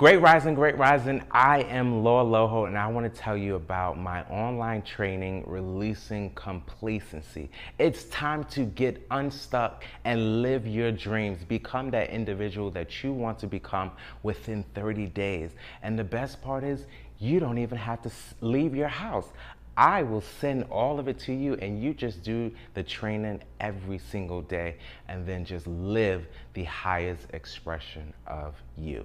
Great 0.00 0.22
Rising, 0.22 0.54
Great 0.54 0.78
Rising. 0.78 1.22
I 1.30 1.60
am 1.64 2.02
Law 2.02 2.24
Loho, 2.24 2.66
and 2.66 2.78
I 2.78 2.86
want 2.86 3.04
to 3.04 3.20
tell 3.20 3.36
you 3.36 3.56
about 3.56 3.98
my 3.98 4.22
online 4.30 4.80
training, 4.80 5.44
Releasing 5.46 6.30
Complacency. 6.30 7.50
It's 7.78 8.04
time 8.04 8.44
to 8.44 8.64
get 8.64 9.06
unstuck 9.10 9.84
and 10.06 10.40
live 10.40 10.66
your 10.66 10.90
dreams. 10.90 11.44
Become 11.44 11.90
that 11.90 12.08
individual 12.08 12.70
that 12.70 13.04
you 13.04 13.12
want 13.12 13.38
to 13.40 13.46
become 13.46 13.90
within 14.22 14.64
30 14.74 15.08
days. 15.08 15.50
And 15.82 15.98
the 15.98 16.04
best 16.04 16.40
part 16.40 16.64
is, 16.64 16.86
you 17.18 17.38
don't 17.38 17.58
even 17.58 17.76
have 17.76 18.00
to 18.00 18.10
leave 18.40 18.74
your 18.74 18.88
house. 18.88 19.28
I 19.76 20.02
will 20.02 20.22
send 20.40 20.64
all 20.70 20.98
of 20.98 21.08
it 21.08 21.18
to 21.18 21.34
you, 21.34 21.56
and 21.56 21.82
you 21.82 21.92
just 21.92 22.22
do 22.22 22.50
the 22.72 22.82
training 22.82 23.42
every 23.60 23.98
single 23.98 24.40
day 24.40 24.76
and 25.08 25.26
then 25.26 25.44
just 25.44 25.66
live 25.66 26.26
the 26.54 26.64
highest 26.64 27.26
expression 27.34 28.14
of 28.26 28.54
you. 28.78 29.04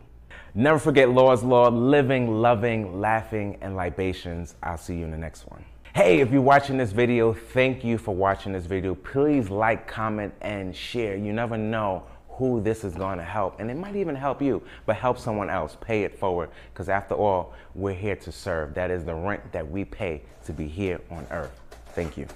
Never 0.54 0.80
forget 0.80 1.10
Law's 1.10 1.44
Law, 1.44 1.70
living, 1.70 2.42
loving, 2.42 3.00
laughing, 3.02 3.58
and 3.62 3.76
libations. 3.76 4.56
I'll 4.64 4.78
see 4.78 4.96
you 4.96 5.06
in 5.06 5.12
the 5.12 5.18
next 5.18 5.48
one. 5.48 5.64
Hey, 5.94 6.20
if 6.20 6.32
you're 6.32 6.42
watching 6.42 6.78
this 6.78 6.92
video, 6.92 7.34
thank 7.34 7.84
you 7.84 7.98
for 7.98 8.14
watching 8.14 8.52
this 8.52 8.66
video. 8.66 8.96
Please 8.96 9.50
like, 9.50 9.88
comment, 9.88 10.34
and 10.42 10.76
share. 10.76 11.16
You 11.16 11.32
never 11.32 11.58
know 11.58 12.04
who 12.38 12.62
this 12.62 12.84
is 12.84 12.96
going 12.96 13.18
to 13.18 13.24
help. 13.24 13.60
And 13.60 13.72
it 13.72 13.78
might 13.78 13.96
even 13.96 14.16
help 14.16 14.42
you, 14.42 14.62
but 14.86 14.98
help 14.98 15.18
someone 15.18 15.50
else. 15.50 15.78
Pay 15.80 16.04
it 16.04 16.20
forward. 16.20 16.50
Because 16.74 16.90
after 16.90 17.16
all, 17.16 17.54
we're 17.74 17.94
here 17.94 18.18
to 18.18 18.32
serve. 18.32 18.74
That 18.74 18.92
is 18.92 19.06
the 19.06 19.16
rent 19.16 19.52
that 19.54 19.70
we 19.70 19.86
pay 19.86 20.22
to 20.46 20.54
be 20.54 20.68
here 20.68 21.00
on 21.12 21.26
earth. 21.32 21.62
Thank 21.94 22.18
you. 22.18 22.28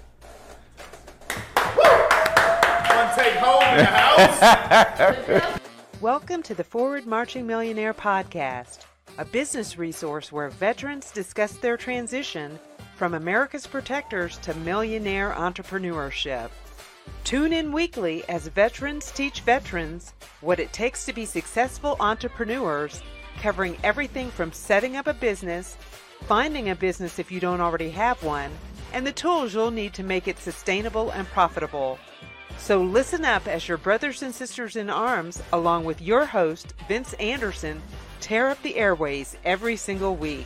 One 1.76 3.16
take 3.16 3.36
home 3.36 3.64
in 3.64 3.78
the 3.78 3.86
house. 3.86 5.56
Welcome 6.02 6.44
to 6.44 6.56
the 6.56 6.64
Forward 6.64 7.06
Marching 7.06 7.46
Millionaire 7.46 7.94
podcast, 7.94 8.86
a 9.18 9.26
business 9.26 9.78
resource 9.78 10.32
where 10.32 10.48
veterans 10.48 11.12
discuss 11.12 11.58
their 11.58 11.76
transition 11.76 12.58
from 12.96 13.16
America's 13.16 13.68
protectors 13.68 14.38
to 14.38 14.54
millionaire 14.60 15.36
entrepreneurship. 15.38 16.52
Tune 17.26 17.52
in 17.52 17.74
weekly 17.74 18.24
as 18.30 18.48
veterans 18.48 19.12
teach 19.12 19.42
veterans 19.42 20.14
what 20.40 20.62
it 20.62 20.72
takes 20.72 21.04
to 21.04 21.12
be 21.12 21.26
successful 21.26 21.98
entrepreneurs, 22.00 23.04
covering 23.42 23.76
everything 23.84 24.32
from 24.32 24.54
setting 24.54 24.96
up 24.96 25.08
a 25.08 25.14
business, 25.14 25.76
finding 26.28 26.70
a 26.70 26.76
business 26.76 27.20
if 27.20 27.30
you 27.30 27.42
don't 27.42 27.60
already 27.60 27.90
have 27.90 28.24
one, 28.24 28.52
and 28.94 29.06
the 29.06 29.12
tools 29.12 29.54
you'll 29.54 29.70
need 29.70 29.94
to 29.96 30.04
make 30.04 30.30
it 30.30 30.40
sustainable 30.40 31.10
and 31.10 31.28
profitable. 31.28 32.00
So 32.60 32.84
listen 32.84 33.26
up 33.26 33.48
as 33.48 33.68
your 33.68 33.80
brothers 33.80 34.22
and 34.22 34.34
sisters 34.34 34.76
in 34.76 34.92
arms, 34.92 35.42
along 35.52 35.86
with 35.86 36.02
your 36.02 36.26
host, 36.26 36.74
Vince 36.88 37.14
Anderson, 37.14 37.82
tear 38.22 38.50
up 38.50 38.62
the 38.62 38.76
airways 38.76 39.36
every 39.44 39.76
single 39.76 40.16
week. 40.16 40.46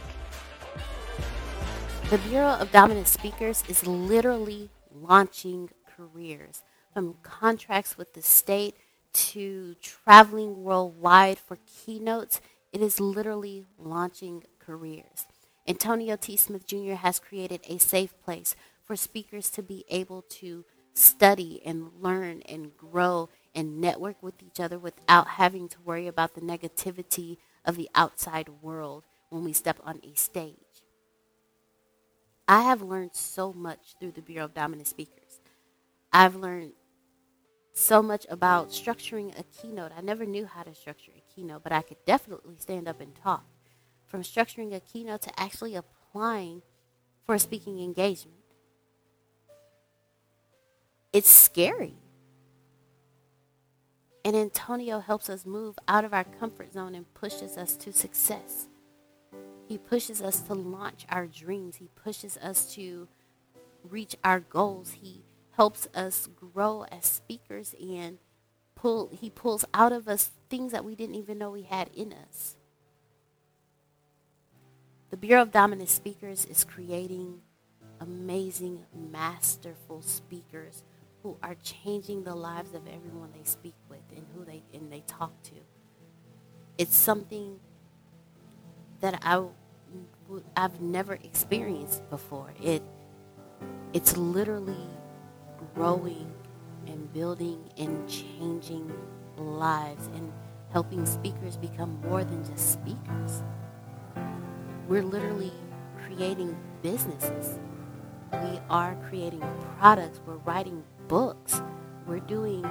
The 2.10 2.18
Bureau 2.20 2.54
of 2.54 2.72
Dominant 2.72 3.08
Speakers 3.10 3.64
is 3.68 3.86
literally 3.86 4.70
launching 4.94 5.72
careers 5.98 6.62
from 6.94 7.16
contracts 7.24 7.98
with 7.98 8.14
the 8.14 8.22
state 8.22 8.78
to 9.14 9.76
traveling 9.82 10.64
worldwide 10.64 11.40
for 11.40 11.58
keynotes. 11.66 12.40
It 12.72 12.82
is 12.82 13.00
literally 13.00 13.66
launching 13.78 14.44
careers. 14.60 15.26
Antonio 15.68 16.16
T. 16.16 16.38
Smith 16.38 16.68
Jr. 16.68 16.94
has 16.94 17.20
created 17.20 17.62
a 17.68 17.80
safe 17.80 18.14
place 18.24 18.56
for 18.86 18.96
speakers 18.96 19.50
to 19.50 19.64
be 19.64 19.84
able 19.90 20.22
to 20.24 20.66
study 20.94 21.62
and 21.66 21.90
learn 22.00 22.42
and 22.44 22.76
grow 22.78 23.30
and 23.56 23.80
network 23.82 24.22
with 24.22 24.42
each 24.44 24.60
other 24.60 24.78
without 24.78 25.28
having 25.28 25.68
to 25.70 25.82
worry 25.82 26.08
about 26.08 26.36
the 26.36 26.42
negativity 26.42 27.38
of 27.66 27.76
the 27.76 27.90
outside 27.96 28.50
world 28.62 29.04
when 29.30 29.44
we 29.44 29.54
step 29.54 29.80
on 29.84 30.00
a 30.04 30.14
stage. 30.16 30.56
I 32.48 32.62
have 32.64 32.82
learned 32.82 33.16
so 33.16 33.54
much 33.54 33.96
through 34.00 34.12
the 34.12 34.22
Bureau 34.22 34.46
of 34.46 34.54
Dominant 34.54 34.88
Speakers. 34.88 35.40
I've 36.12 36.36
learned 36.36 36.74
so 37.74 38.04
much 38.04 38.28
about 38.30 38.70
structuring 38.70 39.38
a 39.40 39.44
keynote. 39.44 39.92
I 39.98 40.02
never 40.02 40.26
knew 40.26 40.46
how 40.46 40.64
to 40.64 40.76
structure 40.76 41.12
a 41.16 41.34
keynote, 41.34 41.64
but 41.64 41.72
I 41.72 41.82
could 41.82 42.04
definitely 42.06 42.56
stand 42.60 42.88
up 42.88 43.02
and 43.02 43.16
talk. 43.16 43.46
From 44.06 44.22
structuring 44.22 44.76
a 44.76 44.80
keynote 44.80 45.24
to 45.24 45.40
actually 45.40 45.76
applying 45.76 46.62
for 47.26 47.34
a 47.34 47.40
speaking 47.40 47.82
engagement 47.82 48.43
it's 51.14 51.30
scary. 51.30 51.94
And 54.26 54.36
Antonio 54.36 55.00
helps 55.00 55.30
us 55.30 55.46
move 55.46 55.78
out 55.88 56.06
of 56.06 56.14
our 56.14 56.24
comfort 56.24 56.74
zone 56.74 56.96
and 56.96 57.14
pushes 57.14 57.58
us 57.58 57.76
to 57.78 57.94
success. 57.94 58.68
He 59.68 59.78
pushes 59.78 60.22
us 60.22 60.42
to 60.42 60.54
launch 60.54 61.06
our 61.10 61.28
dreams. 61.28 61.78
He 61.78 61.90
pushes 61.96 62.38
us 62.38 62.74
to 62.76 63.08
reach 63.88 64.16
our 64.24 64.40
goals. 64.40 64.98
He 65.02 65.24
helps 65.56 65.88
us 65.94 66.28
grow 66.36 66.86
as 66.92 67.06
speakers 67.06 67.76
and 67.80 68.18
pull 68.76 69.10
he 69.14 69.30
pulls 69.30 69.64
out 69.74 69.92
of 69.92 70.08
us 70.08 70.32
things 70.50 70.72
that 70.72 70.84
we 70.84 70.96
didn't 70.96 71.16
even 71.16 71.38
know 71.38 71.52
we 71.52 71.64
had 71.64 71.90
in 71.96 72.14
us. 72.14 72.56
The 75.12 75.18
Bureau 75.18 75.44
of 75.44 75.52
Dominant 75.52 75.90
Speakers 75.90 76.46
is 76.46 76.64
creating 76.64 77.42
amazing, 78.00 78.84
masterful 79.12 80.02
speakers 80.02 80.84
who 81.24 81.38
are 81.42 81.56
changing 81.64 82.24
the 82.26 82.36
lives 82.36 82.74
of 82.74 82.86
everyone 82.88 83.32
they 83.34 83.46
speak 83.46 83.76
with 83.90 84.02
and 84.16 84.26
who 84.36 84.46
they 84.46 84.62
and 84.74 84.92
they 84.92 85.02
talk 85.08 85.32
to. 85.44 85.56
It's 86.78 86.96
something 86.96 87.60
that 89.00 89.20
I 89.24 89.44
I've 90.56 90.82
never 90.82 91.14
experienced 91.16 92.08
before. 92.10 92.54
It 92.62 92.84
it's 93.94 94.18
literally 94.18 94.90
growing 95.76 96.32
and 96.88 97.12
building 97.14 97.70
and 97.78 98.08
changing 98.10 98.92
lives 99.38 100.08
and 100.16 100.32
helping 100.72 101.06
speakers 101.06 101.56
become 101.58 102.02
more 102.02 102.24
than 102.24 102.44
just 102.46 102.74
speakers. 102.74 103.44
We're 104.88 105.04
literally 105.04 105.54
creating 106.06 106.58
businesses. 106.82 107.60
We 108.32 108.60
are 108.70 108.98
creating 109.08 109.44
products. 109.80 110.20
We're 110.26 110.38
writing 110.38 110.84
books. 111.08 111.62
We're 112.06 112.20
doing 112.20 112.66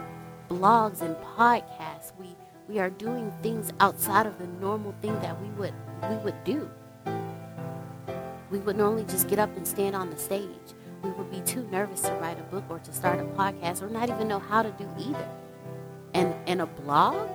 blogs 0.49 1.03
and 1.03 1.17
podcasts. 1.17 2.13
We 2.19 2.37
we 2.69 2.79
are 2.79 2.91
doing 2.91 3.33
things 3.43 3.73
outside 3.81 4.27
of 4.27 4.39
the 4.39 4.47
normal 4.47 4.95
thing 5.03 5.15
that 5.21 5.41
we 5.41 5.49
would 5.51 5.75
we 6.09 6.17
would 6.17 6.45
do. 6.45 6.71
We 8.51 8.59
would 8.59 8.77
normally 8.77 9.05
just 9.05 9.29
get 9.29 9.39
up 9.39 9.57
and 9.57 9.67
stand 9.67 9.97
on 9.97 10.11
the 10.11 10.19
stage. 10.19 10.75
We 11.03 11.11
would 11.11 11.31
be 11.31 11.41
too 11.41 11.67
nervous 11.71 12.03
to 12.03 12.13
write 12.15 12.39
a 12.39 12.43
book 12.45 12.65
or 12.69 12.79
to 12.79 12.93
start 12.93 13.19
a 13.19 13.25
podcast 13.25 13.83
or 13.83 13.89
not 13.89 14.11
even 14.11 14.29
know 14.29 14.39
how 14.39 14.63
to 14.63 14.71
do 14.73 14.89
either. 14.99 15.29
And 16.15 16.35
and 16.47 16.61
a 16.61 16.67
blog? 16.67 17.29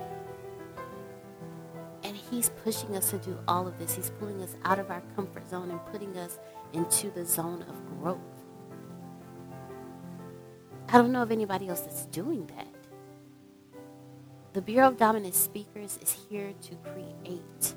And 2.04 2.16
he's 2.16 2.50
pushing 2.64 2.96
us 2.96 3.10
to 3.10 3.18
do 3.18 3.36
all 3.48 3.66
of 3.66 3.78
this. 3.78 3.94
He's 3.94 4.10
pulling 4.18 4.40
us 4.42 4.56
out 4.64 4.78
of 4.78 4.90
our 4.90 5.02
comfort 5.16 5.48
zone 5.48 5.70
and 5.70 5.84
putting 5.86 6.16
us 6.16 6.38
into 6.72 7.10
the 7.10 7.24
zone 7.24 7.64
of 7.68 8.00
growth. 8.00 8.37
I 10.90 10.92
don't 10.96 11.12
know 11.12 11.20
of 11.20 11.30
anybody 11.30 11.68
else 11.68 11.82
that's 11.82 12.06
doing 12.06 12.46
that. 12.56 12.66
The 14.54 14.62
Bureau 14.62 14.88
of 14.88 14.96
Dominant 14.96 15.34
Speakers 15.34 15.98
is 16.02 16.16
here 16.30 16.54
to 16.62 16.74
create 16.76 17.74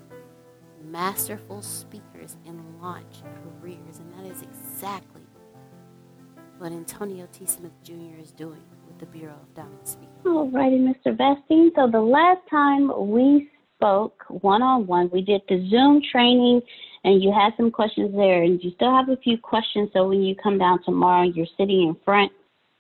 masterful 0.89 1.61
speakers 1.61 2.37
and 2.47 2.57
launch 2.81 3.21
careers, 3.43 3.99
and 3.99 4.13
that 4.13 4.31
is 4.31 4.41
exactly 4.41 5.23
what 6.57 6.71
Antonio 6.71 7.27
T. 7.33 7.45
Smith 7.45 7.73
Jr. 7.83 8.17
is 8.17 8.31
doing 8.31 8.63
with 8.87 8.97
the 8.99 9.05
Bureau 9.07 9.33
of 9.33 9.53
Dominant 9.55 9.89
Speakers. 9.89 10.15
All 10.25 10.49
righty, 10.49 10.77
Mr. 10.77 11.17
Vastine. 11.17 11.71
So 11.75 11.91
the 11.91 11.99
last 11.99 12.39
time 12.49 13.09
we 13.11 13.49
spoke 13.75 14.23
one 14.29 14.61
on 14.61 14.87
one, 14.87 15.09
we 15.11 15.21
did 15.21 15.41
the 15.49 15.67
Zoom 15.69 16.01
training, 16.13 16.61
and 17.03 17.21
you 17.21 17.33
had 17.33 17.51
some 17.57 17.71
questions 17.71 18.15
there, 18.15 18.43
and 18.43 18.63
you 18.63 18.71
still 18.75 18.95
have 18.95 19.09
a 19.09 19.17
few 19.17 19.37
questions. 19.37 19.89
So 19.91 20.07
when 20.07 20.21
you 20.21 20.33
come 20.41 20.57
down 20.57 20.81
tomorrow, 20.83 21.23
you're 21.23 21.45
sitting 21.57 21.89
in 21.89 21.97
front 22.05 22.31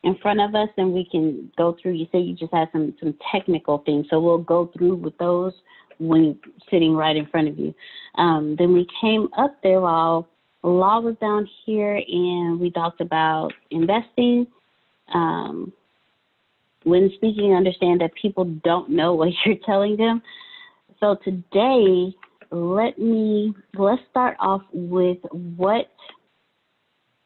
in 0.03 0.15
front 0.15 0.41
of 0.41 0.55
us 0.55 0.69
and 0.77 0.93
we 0.93 1.07
can 1.09 1.51
go 1.57 1.75
through. 1.81 1.93
You 1.93 2.07
say 2.11 2.19
you 2.19 2.35
just 2.35 2.53
had 2.53 2.69
some 2.71 2.93
some 2.99 3.15
technical 3.31 3.79
things, 3.79 4.07
so 4.09 4.19
we'll 4.19 4.39
go 4.39 4.71
through 4.77 4.95
with 4.95 5.17
those 5.17 5.53
when 5.99 6.37
sitting 6.69 6.95
right 6.95 7.15
in 7.15 7.27
front 7.27 7.47
of 7.47 7.59
you. 7.59 7.73
Um, 8.15 8.55
then 8.57 8.73
we 8.73 8.87
came 8.99 9.27
up 9.37 9.55
there 9.61 9.81
while 9.81 10.27
law 10.63 10.99
was 10.99 11.15
down 11.21 11.47
here, 11.65 12.01
and 12.07 12.59
we 12.59 12.71
talked 12.71 13.01
about 13.01 13.53
investing. 13.69 14.47
Um, 15.13 15.71
when 16.83 17.11
speaking, 17.15 17.53
understand 17.53 18.01
that 18.01 18.11
people 18.19 18.45
don't 18.45 18.89
know 18.89 19.13
what 19.13 19.29
you're 19.45 19.55
telling 19.65 19.97
them. 19.97 20.21
So 20.99 21.17
today, 21.23 22.15
let 22.51 22.97
me 22.97 23.53
let's 23.75 24.01
start 24.09 24.37
off 24.39 24.61
with 24.73 25.19
what 25.31 25.89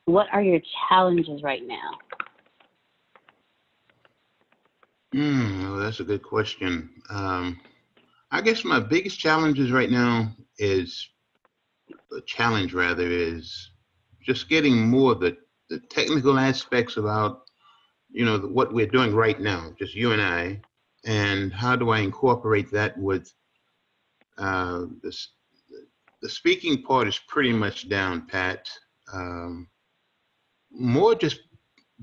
what 0.05 0.27
are 0.31 0.41
your 0.41 0.59
challenges 0.89 1.41
right 1.41 1.65
now? 1.65 1.91
Mm, 5.15 5.71
well, 5.71 5.79
that's 5.79 6.01
a 6.01 6.03
good 6.03 6.23
question. 6.23 6.89
Um, 7.09 7.61
I 8.31 8.41
guess 8.41 8.65
my 8.65 8.81
biggest 8.81 9.17
challenges 9.17 9.71
right 9.71 9.89
now 9.89 10.35
is 10.57 11.07
the 12.11 12.19
challenge 12.25 12.73
rather 12.73 13.07
is 13.07 13.71
just 14.21 14.49
getting 14.49 14.89
more 14.89 15.15
the, 15.15 15.37
the 15.69 15.79
technical 15.89 16.37
aspects 16.37 16.97
about 16.97 17.43
you 18.11 18.25
know 18.25 18.39
what 18.39 18.73
we're 18.73 18.87
doing 18.87 19.15
right 19.15 19.39
now, 19.39 19.73
just 19.79 19.95
you 19.95 20.11
and 20.11 20.21
I, 20.21 20.61
and 21.05 21.53
how 21.53 21.77
do 21.77 21.91
I 21.91 21.99
incorporate 21.99 22.69
that 22.71 22.97
with 22.97 23.31
uh, 24.37 24.83
this? 25.01 25.29
The 26.21 26.29
speaking 26.29 26.83
part 26.83 27.07
is 27.07 27.19
pretty 27.29 27.53
much 27.53 27.87
down 27.87 28.27
pat. 28.27 28.69
Um, 29.13 29.69
more 30.71 31.15
just 31.15 31.39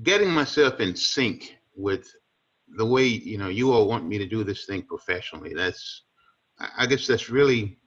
getting 0.01 0.31
myself 0.31 0.79
in 0.79 0.95
sync 0.95 1.57
with 1.75 2.11
the 2.77 2.85
way 2.85 3.05
you 3.05 3.37
know 3.37 3.49
you 3.49 3.71
all 3.71 3.87
want 3.87 4.07
me 4.07 4.17
to 4.17 4.25
do 4.25 4.43
this 4.43 4.65
thing 4.65 4.83
professionally. 4.83 5.53
That's 5.53 6.03
I 6.77 6.85
guess 6.85 7.07
that's 7.07 7.29
really 7.29 7.77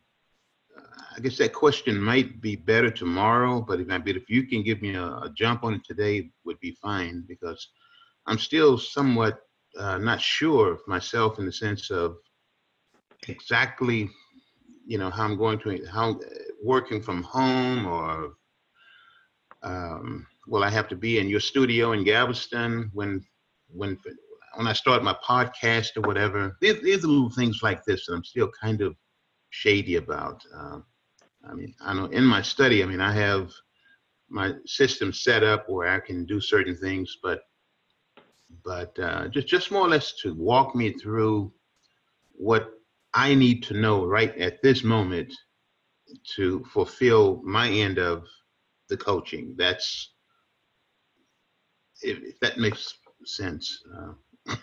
I 1.17 1.21
guess 1.21 1.39
that 1.39 1.55
question 1.55 1.99
might 1.99 2.43
be 2.43 2.57
better 2.57 2.91
tomorrow, 2.91 3.63
but 3.63 3.81
if, 3.81 3.89
but 3.89 4.09
if 4.09 4.29
you 4.29 4.47
can 4.47 4.63
give 4.63 4.83
me 4.83 4.95
a, 4.95 5.05
a, 5.05 5.33
jump 5.35 5.65
on 5.65 5.73
it 5.75 5.85
today, 5.85 6.31
would 6.45 6.61
be 6.61 6.77
fine 6.83 7.25
because 7.27 7.67
I'm 8.27 8.39
still 8.39 8.77
somewhat 8.77 9.39
uh, 9.79 9.97
not 9.97 10.21
sure 10.21 10.73
of 10.73 10.81
myself 10.87 11.39
in 11.39 11.47
the 11.47 11.53
sense 11.53 11.91
of 11.91 12.17
exactly, 13.29 14.11
you 14.87 14.99
know, 14.99 15.09
how 15.09 15.25
I'm 15.25 15.39
going 15.39 15.59
to 15.61 15.87
how 15.91 16.21
working 16.63 17.01
from 17.01 17.23
home 17.23 17.87
or 17.87 18.35
um, 19.63 20.27
will 20.47 20.65
I 20.65 20.71
have 20.71 20.89
to 20.89 20.97
be 20.97 21.19
in 21.19 21.31
your 21.31 21.41
studio 21.41 21.93
in 21.93 22.05
Galveston 22.05 22.91
when 22.93 23.25
when 23.69 23.99
when 24.57 24.67
I 24.67 24.73
start 24.73 25.05
my 25.05 25.17
podcast 25.27 25.97
or 25.97 26.03
whatever? 26.03 26.57
There's, 26.61 26.81
there's 26.83 27.05
little 27.05 27.31
things 27.31 27.61
like 27.63 27.85
this 27.85 28.07
that 28.07 28.15
I'm 28.15 28.25
still 28.25 28.51
kind 28.61 28.81
of 28.81 28.97
shady 29.51 29.97
about. 29.97 30.43
Um, 30.55 30.85
I 31.49 31.55
mean, 31.55 31.75
I 31.81 31.95
know 31.95 32.07
in 32.07 32.25
my 32.25 32.43
study, 32.43 32.83
I 32.83 32.87
mean, 32.87 33.01
I 33.01 33.13
have 33.13 33.53
my 34.29 34.53
system 34.67 35.13
set 35.13 35.45
up 35.45 35.69
where 35.69 35.89
I 35.89 36.01
can 36.01 36.25
do 36.27 36.41
certain 36.41 36.77
things, 36.77 37.19
but 37.23 37.41
but 38.65 38.99
uh, 38.99 39.29
just 39.29 39.47
just 39.47 39.71
more 39.71 39.83
or 39.83 39.89
less 39.89 40.15
to 40.23 40.35
walk 40.35 40.75
me 40.75 40.93
through 40.93 41.53
what 42.33 42.71
I 43.15 43.35
need 43.35 43.63
to 43.65 43.75
know 43.75 44.05
right 44.05 44.37
at 44.39 44.63
this 44.63 44.85
moment 44.85 45.33
to 46.37 46.65
fulfill 46.73 47.43
my 47.45 47.69
end 47.69 47.99
of 47.99 48.25
the 48.89 48.97
coaching. 48.97 49.55
That's 49.57 50.13
if, 52.03 52.19
if 52.23 52.41
that 52.41 52.59
makes 52.59 52.99
sense. 53.25 53.83
Uh, 53.97 54.13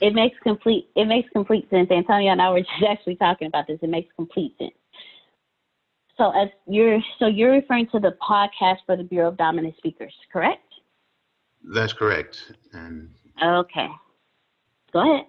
it 0.01 0.13
makes 0.13 0.38
complete 0.44 0.89
it 0.95 1.06
makes 1.06 1.30
complete 1.31 1.69
sense. 1.69 1.89
Antonio 1.91 2.31
and 2.31 2.41
I 2.41 2.50
were 2.50 2.59
just 2.80 2.83
actually 2.88 3.15
talking 3.15 3.47
about 3.47 3.68
this. 3.68 3.80
It 3.81 3.89
makes 3.89 4.13
complete 4.15 4.56
sense. 4.57 4.74
So 6.18 6.30
as 6.31 6.50
you're 6.68 7.00
so 7.19 7.27
you're 7.27 7.51
referring 7.51 7.88
to 7.88 8.00
the 8.00 8.15
podcast 8.21 8.77
for 8.85 8.95
the 8.95 9.03
Bureau 9.03 9.30
of 9.30 9.38
Dominant 9.38 9.75
Speakers, 9.77 10.13
correct? 10.31 10.62
That's 11.63 11.94
correct. 11.94 12.51
And 12.74 13.09
okay, 13.44 13.88
go 14.91 15.00
ahead. 15.00 15.25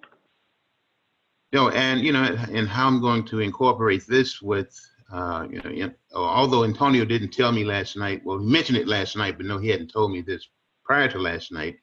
You 1.53 1.61
know, 1.61 1.69
and 1.71 2.01
you 2.01 2.13
know, 2.13 2.23
and 2.53 2.69
how 2.69 2.87
I'm 2.87 3.01
going 3.01 3.25
to 3.27 3.41
incorporate 3.41 4.07
this 4.07 4.43
with, 4.43 4.79
uh, 5.13 5.47
you 5.49 5.63
know, 5.63 5.93
although 6.15 6.65
Antonio 6.65 7.05
didn't 7.05 7.33
tell 7.33 7.53
me 7.53 7.65
last 7.65 7.97
night. 7.97 8.23
Well, 8.25 8.39
he 8.39 8.47
mentioned 8.47 8.77
it 8.77 8.89
last 8.89 9.17
night, 9.17 9.37
but 9.37 9.47
no, 9.47 9.59
he 9.59 9.69
hadn't 9.69 9.93
told 9.93 10.11
me 10.11 10.21
this 10.21 10.47
prior 10.85 11.09
to 11.09 11.19
last 11.19 11.53
night 11.53 11.77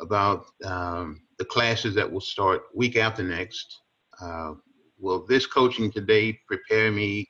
about 0.00 0.46
um, 0.64 1.20
the 1.38 1.44
classes 1.44 1.94
that 1.94 2.10
will 2.10 2.20
start 2.20 2.62
week 2.74 2.96
after 2.96 3.22
next. 3.22 3.80
Uh, 4.20 4.54
will 4.98 5.26
this 5.26 5.46
coaching 5.46 5.90
today 5.90 6.38
prepare 6.46 6.90
me 6.90 7.28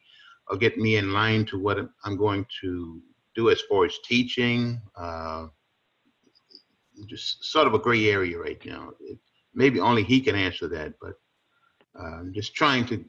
or 0.48 0.56
get 0.56 0.76
me 0.76 0.96
in 0.96 1.12
line 1.12 1.44
to 1.46 1.58
what 1.58 1.78
I'm 2.04 2.16
going 2.16 2.46
to 2.60 3.00
do 3.34 3.50
as 3.50 3.60
far 3.62 3.84
as 3.84 3.98
teaching. 4.04 4.80
Uh, 4.96 5.46
just 7.06 7.44
sort 7.44 7.66
of 7.66 7.74
a 7.74 7.78
gray 7.78 8.08
area 8.10 8.38
right 8.38 8.64
now. 8.64 8.90
It, 9.00 9.18
maybe 9.54 9.80
only 9.80 10.04
he 10.04 10.20
can 10.20 10.36
answer 10.36 10.68
that, 10.68 10.94
but 11.00 11.14
uh, 11.98 12.24
just 12.32 12.54
trying 12.54 12.84
to 12.86 13.04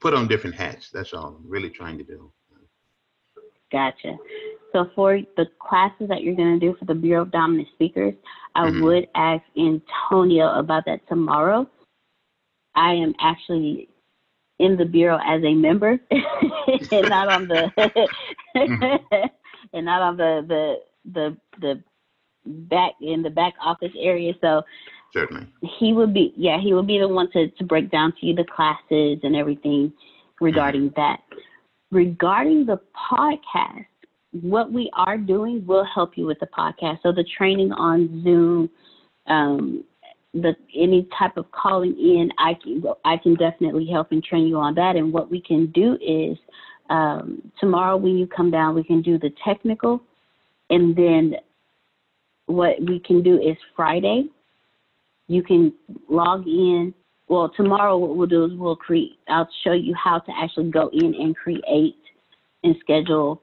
put 0.00 0.14
on 0.14 0.28
different 0.28 0.56
hats. 0.56 0.90
That's 0.90 1.12
all 1.12 1.36
I'm 1.38 1.48
really 1.48 1.70
trying 1.70 1.98
to 1.98 2.04
do. 2.04 2.32
Gotcha. 3.72 4.16
So 4.72 4.90
for 4.94 5.18
the 5.36 5.46
classes 5.60 6.08
that 6.08 6.22
you're 6.22 6.36
going 6.36 6.58
to 6.58 6.64
do 6.64 6.76
for 6.78 6.84
the 6.84 6.94
Bureau 6.94 7.22
of 7.22 7.32
Dominant 7.32 7.68
Speakers, 7.74 8.14
I 8.54 8.66
mm-hmm. 8.66 8.84
would 8.84 9.08
ask 9.14 9.42
Antonio 9.56 10.58
about 10.58 10.84
that 10.86 11.00
tomorrow. 11.08 11.68
I 12.74 12.92
am 12.92 13.14
actually 13.20 13.88
in 14.60 14.76
the 14.76 14.84
bureau 14.84 15.18
as 15.26 15.42
a 15.42 15.54
member 15.54 15.98
and 16.10 17.08
not 17.08 17.32
on 17.32 17.48
the 17.48 17.70
and 19.72 19.86
not 19.86 20.02
on 20.02 20.16
the 20.18 20.44
the 20.46 20.76
the 21.12 21.36
the 21.60 21.82
back 22.46 22.92
in 23.00 23.22
the 23.22 23.30
back 23.30 23.54
office 23.64 23.92
area 23.98 24.34
so 24.40 24.62
certainly 25.14 25.46
he 25.78 25.94
would 25.94 26.12
be 26.12 26.32
yeah 26.36 26.60
he 26.60 26.74
would 26.74 26.86
be 26.86 26.98
the 26.98 27.08
one 27.08 27.30
to 27.32 27.48
to 27.52 27.64
break 27.64 27.90
down 27.90 28.12
to 28.12 28.26
you 28.26 28.34
the 28.34 28.44
classes 28.44 29.18
and 29.22 29.34
everything 29.34 29.90
regarding 30.40 30.90
mm-hmm. 30.90 31.00
that 31.00 31.20
regarding 31.90 32.66
the 32.66 32.78
podcast 33.10 33.86
what 34.32 34.72
we 34.72 34.90
are 34.94 35.18
doing 35.18 35.64
will 35.66 35.86
help 35.92 36.16
you 36.16 36.26
with 36.26 36.38
the 36.40 36.46
podcast 36.46 36.98
so 37.02 37.12
the 37.12 37.24
training 37.36 37.72
on 37.72 38.22
zoom 38.22 38.70
um, 39.26 39.84
the 40.34 40.54
any 40.76 41.08
type 41.18 41.36
of 41.36 41.50
calling 41.50 41.96
in, 41.98 42.30
I 42.38 42.54
can 42.54 42.82
I 43.04 43.16
can 43.16 43.34
definitely 43.34 43.86
help 43.90 44.12
and 44.12 44.22
train 44.22 44.46
you 44.46 44.58
on 44.58 44.74
that. 44.76 44.96
And 44.96 45.12
what 45.12 45.30
we 45.30 45.40
can 45.40 45.66
do 45.72 45.98
is 46.00 46.38
um, 46.88 47.50
tomorrow 47.58 47.96
when 47.96 48.16
you 48.16 48.26
come 48.26 48.50
down, 48.50 48.74
we 48.74 48.84
can 48.84 49.02
do 49.02 49.18
the 49.18 49.30
technical, 49.44 50.02
and 50.70 50.94
then 50.94 51.34
what 52.46 52.76
we 52.80 53.00
can 53.00 53.22
do 53.22 53.40
is 53.40 53.56
Friday. 53.74 54.28
You 55.26 55.42
can 55.42 55.72
log 56.08 56.46
in. 56.46 56.94
Well, 57.28 57.50
tomorrow 57.56 57.96
what 57.96 58.16
we'll 58.16 58.26
do 58.26 58.44
is 58.44 58.52
we'll 58.54 58.74
create. 58.76 59.18
I'll 59.28 59.48
show 59.62 59.72
you 59.72 59.94
how 59.94 60.18
to 60.18 60.32
actually 60.36 60.70
go 60.70 60.90
in 60.92 61.14
and 61.14 61.36
create 61.36 61.96
and 62.64 62.74
schedule 62.80 63.40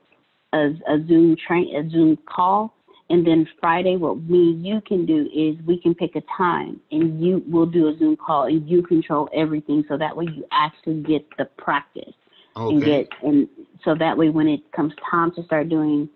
a, 0.57 0.93
a 0.93 1.07
Zoom 1.07 1.35
train 1.47 1.75
a 1.75 1.89
Zoom 1.89 2.17
call 2.25 2.73
and 3.09 3.25
then 3.25 3.47
Friday, 3.59 3.95
what 3.95 4.21
me 4.23 4.51
and 4.51 4.65
you 4.65 4.81
can 4.81 5.05
do 5.05 5.29
is 5.33 5.55
we 5.65 5.79
can 5.79 5.95
pick 5.95 6.15
a 6.15 6.23
time 6.37 6.79
and 6.91 7.23
you 7.23 7.41
will 7.47 7.65
do 7.65 7.87
a 7.87 7.97
Zoom 7.97 8.17
call 8.17 8.43
and 8.43 8.67
you 8.69 8.83
control 8.83 9.29
everything 9.33 9.85
so 9.87 9.97
that 9.97 10.15
way 10.15 10.25
you 10.25 10.45
actually 10.51 11.01
get 11.03 11.25
the 11.37 11.45
practice. 11.57 12.13
Okay. 12.57 12.73
And 12.73 12.83
get 12.83 13.07
and 13.23 13.47
so 13.85 13.95
that 13.95 14.17
way 14.17 14.29
when 14.29 14.47
it 14.47 14.59
comes 14.73 14.93
time 15.09 15.31
to 15.35 15.43
start 15.43 15.69
doing 15.69 16.09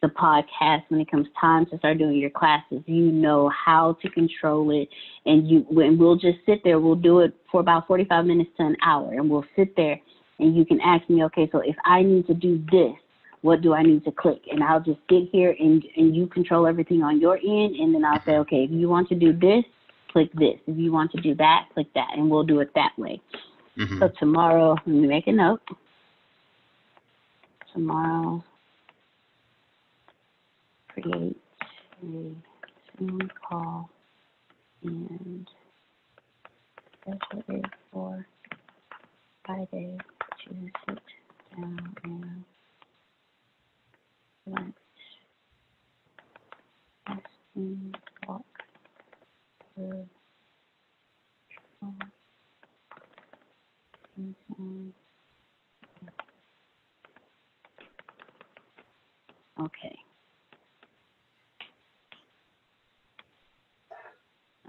the 0.00 0.08
podcast, 0.08 0.84
when 0.88 1.00
it 1.00 1.10
comes 1.10 1.26
time 1.38 1.66
to 1.66 1.78
start 1.78 1.98
doing 1.98 2.16
your 2.16 2.30
classes, 2.30 2.82
you 2.86 3.10
know 3.12 3.50
how 3.50 3.98
to 4.00 4.08
control 4.08 4.70
it 4.70 4.88
and 5.26 5.48
you 5.48 5.66
when 5.68 5.98
we'll 5.98 6.16
just 6.16 6.38
sit 6.46 6.62
there, 6.64 6.78
we'll 6.80 6.94
do 6.94 7.18
it 7.20 7.34
for 7.50 7.60
about 7.60 7.86
forty 7.86 8.04
five 8.04 8.24
minutes 8.24 8.50
to 8.56 8.64
an 8.64 8.76
hour 8.82 9.12
and 9.12 9.28
we'll 9.28 9.44
sit 9.54 9.76
there 9.76 10.00
and 10.38 10.56
you 10.56 10.64
can 10.64 10.80
ask 10.80 11.06
me, 11.10 11.24
okay, 11.24 11.48
so 11.52 11.58
if 11.58 11.76
I 11.84 12.02
need 12.02 12.26
to 12.28 12.34
do 12.34 12.64
this 12.70 12.94
what 13.42 13.60
do 13.60 13.72
I 13.72 13.82
need 13.82 14.04
to 14.04 14.12
click? 14.12 14.42
And 14.50 14.62
I'll 14.62 14.80
just 14.80 14.98
sit 15.10 15.28
here 15.30 15.54
and, 15.58 15.84
and 15.96 16.14
you 16.14 16.26
control 16.26 16.66
everything 16.66 17.02
on 17.02 17.20
your 17.20 17.36
end. 17.36 17.76
And 17.76 17.94
then 17.94 18.04
I'll 18.04 18.22
say, 18.24 18.32
okay, 18.38 18.64
if 18.64 18.70
you 18.70 18.88
want 18.88 19.08
to 19.10 19.14
do 19.14 19.32
this, 19.32 19.64
click 20.12 20.32
this. 20.34 20.58
If 20.66 20.76
you 20.76 20.92
want 20.92 21.12
to 21.12 21.20
do 21.20 21.34
that, 21.36 21.68
click 21.74 21.86
that. 21.94 22.08
And 22.16 22.30
we'll 22.30 22.44
do 22.44 22.60
it 22.60 22.70
that 22.74 22.92
way. 22.98 23.20
Mm-hmm. 23.76 24.00
So 24.00 24.10
tomorrow, 24.18 24.70
let 24.70 24.86
me 24.86 25.06
make 25.06 25.26
a 25.28 25.32
note. 25.32 25.60
Tomorrow, 27.72 28.42
create 30.88 31.36
a 32.02 32.06
Zoom 32.98 33.30
call 33.48 33.88
and 34.82 35.48
schedule 37.02 37.44
it 37.48 37.64
for 37.92 38.26
Friday 39.46 39.96
to 40.44 40.70
sit 40.88 40.98
down 41.56 41.96
and 42.04 42.44
lunch. 44.50 44.74
Asking 47.06 47.94
walk 48.26 48.44
through 49.74 50.06
Okay. 59.60 59.98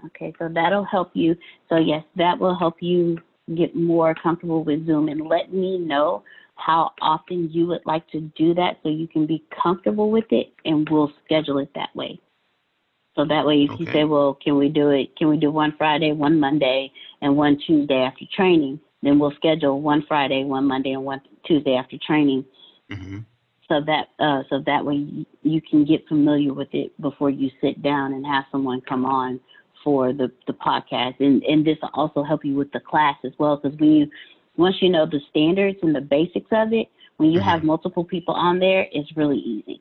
Okay, 0.06 0.32
so 0.38 0.48
that'll 0.52 0.84
help 0.84 1.10
you. 1.14 1.36
So 1.68 1.76
yes, 1.76 2.02
that 2.16 2.38
will 2.38 2.56
help 2.58 2.76
you 2.80 3.18
get 3.54 3.74
more 3.74 4.14
comfortable 4.14 4.64
with 4.64 4.86
Zoom 4.86 5.08
and 5.08 5.26
let 5.26 5.52
me 5.52 5.78
know 5.78 6.22
how 6.64 6.92
often 7.00 7.50
you 7.50 7.66
would 7.66 7.84
like 7.86 8.08
to 8.10 8.20
do 8.36 8.54
that 8.54 8.78
so 8.82 8.88
you 8.88 9.08
can 9.08 9.26
be 9.26 9.44
comfortable 9.62 10.10
with 10.10 10.30
it 10.30 10.52
and 10.64 10.88
we'll 10.90 11.12
schedule 11.24 11.58
it 11.58 11.70
that 11.74 11.94
way. 11.94 12.18
So 13.16 13.24
that 13.26 13.44
way 13.44 13.64
if 13.64 13.70
okay. 13.72 13.84
you 13.84 13.90
say, 13.92 14.04
Well, 14.04 14.38
can 14.42 14.56
we 14.56 14.68
do 14.68 14.90
it 14.90 15.16
can 15.16 15.28
we 15.28 15.36
do 15.36 15.50
one 15.50 15.74
Friday, 15.76 16.12
one 16.12 16.38
Monday 16.38 16.92
and 17.22 17.36
one 17.36 17.58
Tuesday 17.66 17.96
after 17.96 18.24
training, 18.34 18.80
then 19.02 19.18
we'll 19.18 19.32
schedule 19.32 19.80
one 19.80 20.04
Friday, 20.06 20.44
one 20.44 20.66
Monday, 20.66 20.92
and 20.92 21.04
one 21.04 21.20
Tuesday 21.44 21.74
after 21.74 21.96
training. 22.06 22.44
hmm 22.90 23.18
So 23.68 23.80
that 23.86 24.08
uh, 24.18 24.42
so 24.48 24.60
that 24.66 24.84
way 24.84 24.94
you, 24.94 25.26
you 25.42 25.60
can 25.60 25.84
get 25.84 26.06
familiar 26.08 26.54
with 26.54 26.68
it 26.72 26.98
before 27.00 27.30
you 27.30 27.50
sit 27.60 27.82
down 27.82 28.12
and 28.12 28.24
have 28.26 28.44
someone 28.52 28.80
come 28.82 29.04
on 29.04 29.40
for 29.82 30.12
the, 30.12 30.30
the 30.46 30.52
podcast. 30.52 31.14
And 31.20 31.42
and 31.44 31.66
this 31.66 31.78
will 31.82 31.90
also 31.94 32.22
help 32.22 32.44
you 32.44 32.54
with 32.54 32.70
the 32.72 32.80
class 32.80 33.16
as 33.24 33.32
well 33.38 33.56
because 33.56 33.78
when 33.78 33.90
you 33.92 34.06
once 34.56 34.76
you 34.80 34.88
know 34.88 35.06
the 35.06 35.20
standards 35.30 35.78
and 35.82 35.94
the 35.94 36.00
basics 36.00 36.48
of 36.52 36.72
it, 36.72 36.88
when 37.16 37.30
you 37.30 37.40
have 37.40 37.58
mm-hmm. 37.58 37.68
multiple 37.68 38.04
people 38.04 38.34
on 38.34 38.58
there, 38.58 38.86
it's 38.92 39.16
really 39.16 39.38
easy. 39.38 39.80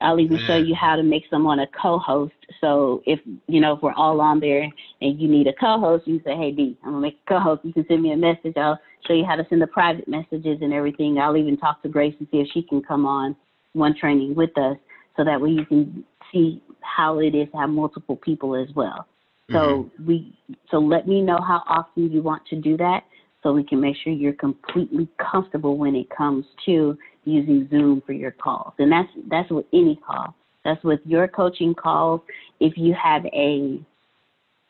I'll 0.00 0.20
even 0.20 0.38
show 0.38 0.60
mm. 0.60 0.68
you 0.68 0.74
how 0.74 0.96
to 0.96 1.02
make 1.02 1.24
someone 1.30 1.60
a 1.60 1.66
co-host. 1.68 2.34
So 2.60 3.02
if 3.06 3.18
you 3.46 3.60
know 3.60 3.74
if 3.74 3.82
we're 3.82 3.94
all 3.94 4.20
on 4.20 4.40
there 4.40 4.68
and 5.00 5.20
you 5.20 5.28
need 5.28 5.46
a 5.46 5.52
co-host, 5.54 6.06
you 6.06 6.20
say, 6.24 6.36
"Hey 6.36 6.52
D, 6.52 6.76
I'm 6.82 6.90
gonna 6.90 7.00
make 7.00 7.18
a 7.26 7.28
co-host." 7.30 7.64
You 7.64 7.72
can 7.72 7.86
send 7.88 8.02
me 8.02 8.12
a 8.12 8.16
message. 8.16 8.56
I'll 8.56 8.78
show 9.06 9.14
you 9.14 9.24
how 9.24 9.36
to 9.36 9.46
send 9.48 9.62
the 9.62 9.66
private 9.66 10.08
messages 10.08 10.58
and 10.60 10.72
everything. 10.72 11.18
I'll 11.18 11.36
even 11.36 11.56
talk 11.56 11.82
to 11.82 11.88
Grace 11.88 12.14
and 12.18 12.28
see 12.30 12.40
if 12.40 12.48
she 12.52 12.62
can 12.62 12.82
come 12.82 13.06
on 13.06 13.36
one 13.72 13.94
training 13.98 14.34
with 14.34 14.56
us, 14.58 14.76
so 15.16 15.24
that 15.24 15.40
way 15.40 15.50
you 15.50 15.64
can 15.64 16.04
see 16.32 16.62
how 16.80 17.18
it 17.18 17.34
is 17.34 17.48
to 17.52 17.58
have 17.58 17.70
multiple 17.70 18.16
people 18.16 18.54
as 18.54 18.68
well. 18.74 19.06
So 19.50 19.58
mm-hmm. 19.58 20.06
we 20.06 20.38
so 20.70 20.78
let 20.78 21.06
me 21.06 21.22
know 21.22 21.38
how 21.38 21.62
often 21.66 22.10
you 22.10 22.20
want 22.22 22.44
to 22.48 22.56
do 22.56 22.76
that, 22.78 23.04
so 23.46 23.52
we 23.52 23.62
can 23.62 23.80
make 23.80 23.94
sure 24.02 24.12
you're 24.12 24.32
completely 24.32 25.06
comfortable 25.18 25.78
when 25.78 25.94
it 25.94 26.08
comes 26.10 26.44
to 26.64 26.98
using 27.24 27.68
Zoom 27.70 28.02
for 28.04 28.12
your 28.12 28.32
calls. 28.32 28.72
And 28.80 28.90
that's 28.90 29.08
that's 29.30 29.48
with 29.52 29.66
any 29.72 30.00
call. 30.04 30.34
That's 30.64 30.82
with 30.82 30.98
your 31.04 31.28
coaching 31.28 31.72
calls. 31.72 32.22
If 32.58 32.72
you 32.76 32.92
have 33.00 33.24
a 33.26 33.78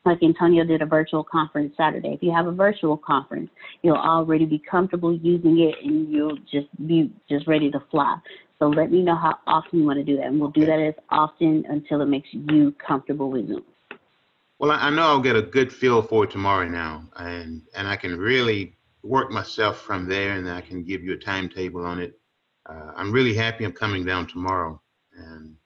like 0.04 0.22
Antonio 0.22 0.62
did 0.62 0.82
a 0.82 0.86
virtual 0.86 1.24
conference 1.24 1.72
Saturday. 1.74 2.10
If 2.10 2.22
you 2.22 2.32
have 2.32 2.46
a 2.46 2.52
virtual 2.52 2.98
conference, 2.98 3.48
you'll 3.82 3.96
already 3.96 4.44
be 4.44 4.62
comfortable 4.70 5.16
using 5.16 5.58
it 5.58 5.74
and 5.82 6.12
you'll 6.12 6.36
just 6.36 6.68
be 6.86 7.10
just 7.30 7.48
ready 7.48 7.70
to 7.70 7.82
fly. 7.90 8.16
So 8.58 8.66
let 8.68 8.92
me 8.92 9.00
know 9.00 9.16
how 9.16 9.38
often 9.46 9.80
you 9.80 9.86
want 9.86 9.98
to 9.98 10.04
do 10.04 10.18
that. 10.18 10.26
And 10.26 10.38
we'll 10.38 10.50
do 10.50 10.66
that 10.66 10.78
as 10.80 10.94
often 11.08 11.64
until 11.70 12.02
it 12.02 12.06
makes 12.06 12.28
you 12.30 12.74
comfortable 12.86 13.30
with 13.30 13.48
Zoom. 13.48 13.64
Well, 14.58 14.70
I 14.70 14.88
know 14.90 15.02
I'll 15.02 15.20
get 15.20 15.36
a 15.36 15.42
good 15.42 15.70
feel 15.70 16.00
for 16.00 16.24
it 16.24 16.30
tomorrow 16.30 16.66
now, 16.66 17.04
and 17.16 17.62
and 17.74 17.86
I 17.86 17.96
can 17.96 18.16
really 18.16 18.76
work 19.02 19.30
myself 19.30 19.80
from 19.80 20.08
there, 20.08 20.32
and 20.32 20.50
I 20.50 20.62
can 20.62 20.82
give 20.82 21.02
you 21.02 21.12
a 21.12 21.18
timetable 21.18 21.84
on 21.84 22.00
it. 22.00 22.18
Uh, 22.68 22.92
I'm 22.96 23.12
really 23.12 23.34
happy 23.34 23.64
I'm 23.64 23.72
coming 23.72 24.04
down 24.04 24.26
tomorrow, 24.26 24.80
and 25.14 25.56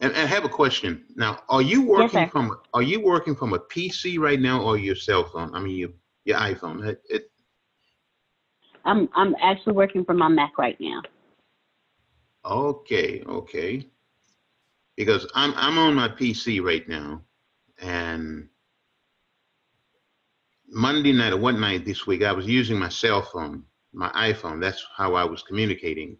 and, 0.00 0.12
and 0.12 0.22
I 0.22 0.26
have 0.26 0.44
a 0.46 0.48
question 0.48 1.04
now. 1.14 1.42
Are 1.50 1.60
you 1.60 1.82
working 1.82 2.28
from 2.28 2.58
Are 2.72 2.82
you 2.82 3.00
working 3.00 3.36
from 3.36 3.52
a 3.52 3.58
PC 3.58 4.18
right 4.18 4.40
now 4.40 4.62
or 4.62 4.78
your 4.78 4.96
cell 4.96 5.24
phone? 5.24 5.54
I 5.54 5.60
mean 5.60 5.76
your 5.76 5.90
your 6.24 6.38
iPhone. 6.38 6.86
It, 6.86 7.02
it, 7.10 7.30
I'm 8.86 9.10
I'm 9.14 9.36
actually 9.42 9.74
working 9.74 10.06
from 10.06 10.18
my 10.18 10.28
Mac 10.28 10.56
right 10.56 10.80
now. 10.80 11.02
Okay, 12.46 13.22
okay. 13.26 13.86
Because 14.96 15.26
I'm 15.34 15.52
I'm 15.56 15.76
on 15.76 15.94
my 15.94 16.08
PC 16.08 16.62
right 16.62 16.88
now, 16.88 17.22
and 17.80 18.48
Monday 20.68 21.12
night 21.12 21.32
or 21.32 21.38
one 21.38 21.60
night 21.60 21.84
this 21.84 22.06
week, 22.06 22.22
I 22.22 22.32
was 22.32 22.46
using 22.46 22.78
my 22.78 22.88
cell 22.88 23.22
phone, 23.22 23.64
my 23.92 24.08
iPhone. 24.10 24.60
That's 24.60 24.84
how 24.96 25.14
I 25.14 25.24
was 25.24 25.42
communicating. 25.42 26.16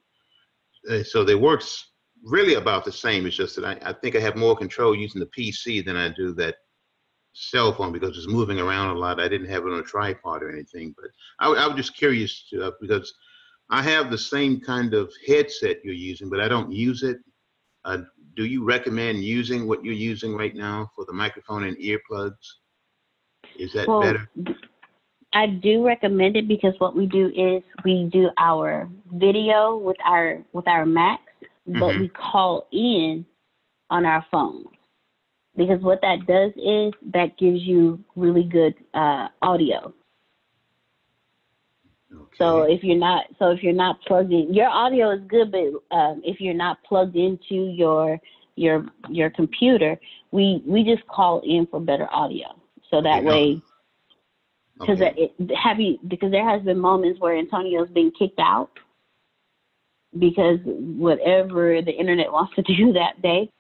Uh, 0.89 1.03
so 1.03 1.23
it 1.23 1.41
works 1.41 1.91
really 2.25 2.55
about 2.55 2.85
the 2.85 2.93
same. 2.93 3.27
It's 3.27 3.37
just 3.37 3.57
that 3.57 3.65
I, 3.65 3.91
I 3.91 3.93
think 3.93 4.17
I 4.17 4.21
have 4.21 4.37
more 4.37 4.57
control 4.57 4.95
using 4.95 5.21
the 5.21 5.27
PC 5.27 5.85
than 5.85 5.97
I 5.97 6.09
do 6.09 6.33
that 6.35 6.57
cell 7.33 7.73
phone 7.73 7.93
because 7.93 8.17
it's 8.17 8.29
moving 8.29 8.59
around 8.59 8.97
a 8.97 8.99
lot. 8.99 9.21
I 9.21 9.29
didn't 9.29 9.49
have 9.49 9.65
it 9.65 9.73
on 9.73 9.81
a 9.81 9.83
tripod 9.83 10.43
or 10.43 10.51
anything, 10.51 10.95
but 10.97 11.11
I, 11.39 11.49
I 11.49 11.67
was 11.67 11.77
just 11.77 11.97
curious 11.97 12.47
to, 12.51 12.69
uh, 12.69 12.71
because 12.81 13.13
I 13.69 13.83
have 13.83 14.11
the 14.11 14.19
same 14.19 14.61
kind 14.61 14.95
of 14.95 15.13
headset 15.27 15.85
you're 15.85 15.95
using, 15.95 16.31
but 16.31 16.41
I 16.41 16.49
don't 16.49 16.73
use 16.73 17.03
it. 17.03 17.19
Uh, 17.85 17.99
do 18.37 18.45
you 18.45 18.65
recommend 18.65 19.25
using 19.25 19.67
what 19.67 19.85
you're 19.85 19.95
using 19.95 20.37
right 20.37 20.55
now 20.55 20.91
for 20.95 21.05
the 21.07 21.13
microphone 21.13 21.65
and 21.65 21.77
earplugs? 21.79 22.47
Is 23.59 23.73
that 23.75 23.89
Well, 23.89 24.01
better? 24.01 24.29
I 25.33 25.47
do 25.47 25.85
recommend 25.87 26.37
it 26.37 26.49
because 26.49 26.75
what 26.79 26.97
we 26.97 27.07
do 27.07 27.29
is 27.29 27.63
we 27.85 28.09
do 28.13 28.31
our 28.39 28.89
video 29.15 29.77
with 29.77 29.97
our 30.05 30.43
with 30.53 30.67
our 30.69 30.87
Macs, 30.87 31.23
but 31.67 31.97
Mhm. 31.97 31.99
we 31.99 32.09
call 32.09 32.67
in 32.73 33.25
on 33.91 34.05
our 34.07 34.25
phones. 34.31 34.67
Because 35.57 35.81
what 35.83 36.01
that 36.03 36.27
does 36.27 36.53
is 36.57 36.93
that 37.13 37.37
gives 37.39 37.63
you 37.63 37.99
really 38.17 38.45
good 38.45 38.75
uh, 38.95 39.29
audio. 39.43 39.93
So 42.39 42.63
if 42.63 42.85
you're 42.85 42.99
not 42.99 43.27
so 43.39 43.51
if 43.51 43.63
you're 43.63 43.73
not 43.73 44.01
plugged 44.03 44.33
in, 44.33 44.53
your 44.53 44.69
audio 44.69 45.11
is 45.11 45.21
good, 45.29 45.51
but 45.51 45.97
um, 45.97 46.21
if 46.25 46.41
you're 46.41 46.55
not 46.55 46.83
plugged 46.85 47.17
into 47.17 47.55
your 47.55 48.19
your 48.57 48.87
your 49.09 49.31
computer, 49.31 49.99
we 50.33 50.63
we 50.67 50.85
just 50.85 51.07
call 51.09 51.41
in 51.45 51.67
for 51.67 51.81
better 51.81 52.09
audio. 52.13 52.49
So 52.91 53.01
that 53.03 53.19
Okay. 53.19 53.27
way 53.27 53.63
because 54.79 55.01
Okay. 55.01 55.33
have 55.63 55.81
you 55.81 55.99
because 56.09 56.31
there 56.31 56.49
has 56.49 56.63
been 56.63 56.79
moments 56.79 57.21
where 57.21 57.37
Antonio's 57.37 57.89
been 57.91 58.13
kicked 58.19 58.39
out 58.39 58.71
because 60.19 60.59
whatever 60.65 61.81
the 61.81 61.93
internet 61.93 62.31
wants 62.33 62.55
to 62.57 62.63
do 62.63 62.93
that 62.93 63.21
day, 63.23 63.51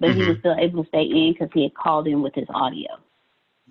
but 0.00 0.10
he 0.10 0.24
was 0.24 0.36
still 0.40 0.56
able 0.58 0.82
to 0.82 0.88
stay 0.88 1.02
in 1.02 1.32
because 1.32 1.48
he 1.54 1.62
had 1.62 1.74
called 1.74 2.08
in 2.08 2.22
with 2.22 2.34
his 2.34 2.48
audio. 2.52 2.88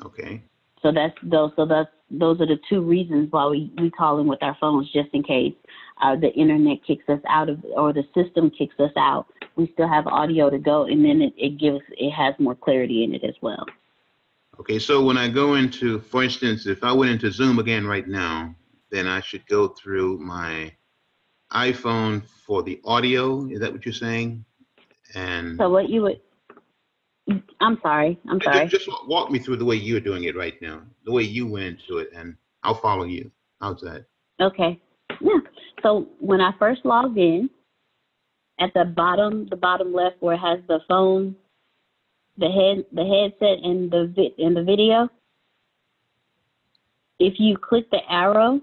Okay. 0.06 0.44
So 0.84 0.92
that's 0.92 1.16
those. 1.24 1.52
So 1.56 1.66
that's 1.66 1.90
those 2.12 2.40
are 2.42 2.46
the 2.46 2.60
two 2.70 2.82
reasons 2.82 3.32
why 3.32 3.48
we 3.48 3.74
we 3.78 3.90
call 3.90 4.20
in 4.20 4.28
with 4.28 4.44
our 4.44 4.56
phones 4.60 4.92
just 4.92 5.10
in 5.14 5.24
case 5.24 5.56
uh, 6.02 6.16
the 6.16 6.32
internet 6.34 6.84
kicks 6.86 7.08
us 7.08 7.22
out 7.28 7.50
of 7.50 7.64
or 7.76 7.94
the 7.94 8.04
system 8.14 8.52
kicks 8.52 8.76
us 8.80 8.92
out. 8.98 9.28
We 9.56 9.72
still 9.74 9.88
have 9.88 10.06
audio 10.08 10.50
to 10.50 10.60
go, 10.60 10.84
and 10.84 11.04
then 11.04 11.22
it, 11.22 11.34
it 11.38 11.58
gives 11.58 11.80
it 11.98 12.12
has 12.12 12.36
more 12.38 12.56
clarity 12.56 13.04
in 13.04 13.16
it 13.16 13.24
as 13.24 13.36
well. 13.42 13.66
Okay. 14.60 14.78
So 14.78 15.04
when 15.04 15.18
I 15.18 15.30
go 15.30 15.56
into, 15.56 16.00
for 16.00 16.24
instance, 16.24 16.68
if 16.68 16.84
I 16.84 16.92
went 16.92 17.12
into 17.12 17.32
Zoom 17.32 17.60
again 17.60 17.88
right 17.88 18.08
now, 18.08 18.54
then 18.92 19.08
I 19.08 19.22
should 19.22 19.48
go 19.48 19.70
through 19.70 20.20
my 20.20 20.72
iPhone 21.52 22.24
for 22.46 22.62
the 22.62 22.80
audio. 22.84 23.48
Is 23.48 23.60
that 23.62 23.72
what 23.72 23.86
you're 23.86 23.94
saying? 23.94 24.44
And 25.16 25.58
So 25.58 25.70
what 25.70 25.90
you 25.90 26.02
would. 26.02 26.20
I'm 27.62 27.80
sorry. 27.82 28.20
I'm 28.30 28.42
sorry. 28.42 28.68
Just 28.68 28.88
wa- 28.88 29.06
walk 29.08 29.32
me 29.32 29.40
through 29.40 29.58
the 29.58 29.66
way 29.66 29.76
you're 29.76 30.00
doing 30.00 30.26
it 30.26 30.36
right 30.36 30.62
now, 30.62 30.82
the 31.06 31.12
way 31.12 31.24
you 31.24 31.48
went 31.48 31.80
into 31.80 31.98
it, 32.00 32.10
and 32.16 32.36
I'll 32.64 32.80
follow 32.82 33.06
you. 33.06 33.32
How's 33.62 33.80
that? 33.82 34.06
Okay. 34.42 34.80
Yeah. 35.22 35.40
So 35.82 36.08
when 36.20 36.42
I 36.42 36.52
first 36.60 36.86
logged 36.86 37.18
in, 37.18 37.50
at 38.60 38.74
the 38.74 38.86
bottom, 38.86 39.48
the 39.50 39.56
bottom 39.56 39.94
left 39.94 40.18
where 40.22 40.36
it 40.36 40.40
has 40.40 40.60
the 40.68 40.80
phone, 40.88 41.36
the 42.38 42.50
head, 42.50 42.86
the 42.92 43.06
headset, 43.06 43.64
and 43.64 43.90
the 43.90 44.12
vi- 44.16 44.44
and 44.44 44.56
the 44.56 44.64
video. 44.64 45.10
If 47.20 47.40
you 47.40 47.58
click 47.58 47.90
the 47.92 48.02
arrow 48.10 48.62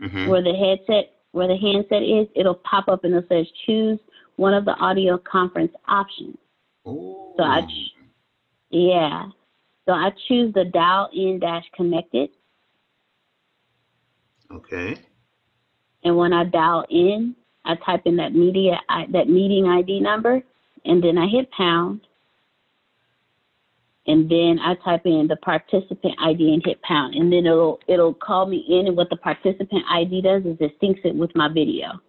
hmm 0.00 0.28
where 0.28 0.42
the 0.42 0.52
headset, 0.52 1.14
where 1.32 1.48
the 1.48 1.56
handset 1.56 2.02
is, 2.02 2.26
it'll 2.34 2.60
pop 2.70 2.88
up 2.88 3.04
and 3.04 3.14
it 3.14 3.26
says 3.28 3.46
choose 3.64 3.98
one 4.36 4.54
of 4.54 4.64
the 4.64 4.74
audio 4.74 5.18
conference 5.18 5.72
options. 5.88 6.36
Oh, 6.86 7.34
So 7.36 7.42
I, 7.42 7.62
ch- 7.62 7.94
yeah. 8.70 9.26
So 9.86 9.92
I 9.92 10.10
choose 10.28 10.52
the 10.54 10.64
dial 10.64 11.08
in 11.12 11.38
dash 11.40 11.64
connected, 11.76 12.30
okay. 14.52 14.96
and 16.04 16.16
when 16.16 16.32
I 16.32 16.44
dial 16.44 16.84
in, 16.90 17.36
I 17.64 17.76
type 17.76 18.02
in 18.06 18.16
that 18.16 18.34
media 18.34 18.80
I, 18.88 19.06
that 19.12 19.28
meeting 19.28 19.66
ID 19.66 20.00
number, 20.00 20.42
and 20.84 21.02
then 21.02 21.18
I 21.18 21.28
hit 21.28 21.50
pound, 21.52 22.00
and 24.08 24.28
then 24.28 24.58
I 24.60 24.74
type 24.84 25.02
in 25.04 25.26
the 25.28 25.36
participant 25.36 26.14
ID 26.20 26.54
and 26.54 26.62
hit 26.64 26.82
pound, 26.82 27.14
and 27.14 27.32
then 27.32 27.46
it'll 27.46 27.78
it'll 27.88 28.14
call 28.14 28.46
me 28.46 28.64
in, 28.68 28.88
and 28.88 28.96
what 28.96 29.10
the 29.10 29.16
participant 29.16 29.84
ID 29.90 30.22
does 30.22 30.42
is 30.44 30.56
it 30.60 30.80
syncs 30.80 31.04
it 31.04 31.14
with 31.14 31.30
my 31.36 31.48
video. 31.48 32.00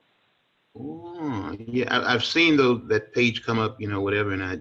Oh, 0.79 1.55
yeah, 1.57 1.93
I, 1.93 2.13
I've 2.13 2.25
seen 2.25 2.57
those 2.57 2.81
that 2.87 3.13
page 3.13 3.43
come 3.45 3.59
up, 3.59 3.79
you 3.79 3.87
know, 3.87 4.01
whatever, 4.01 4.31
and 4.31 4.43
I, 4.43 4.59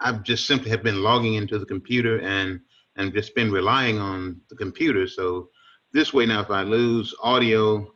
I've 0.00 0.22
just 0.22 0.46
simply 0.46 0.70
have 0.70 0.82
been 0.82 1.02
logging 1.02 1.34
into 1.34 1.58
the 1.58 1.66
computer 1.66 2.20
and 2.20 2.60
and 2.96 3.12
just 3.12 3.34
been 3.34 3.50
relying 3.50 3.98
on 3.98 4.40
the 4.50 4.56
computer. 4.56 5.06
So 5.06 5.48
this 5.92 6.12
way 6.12 6.26
now, 6.26 6.40
if 6.40 6.50
I 6.50 6.62
lose 6.62 7.14
audio, 7.22 7.90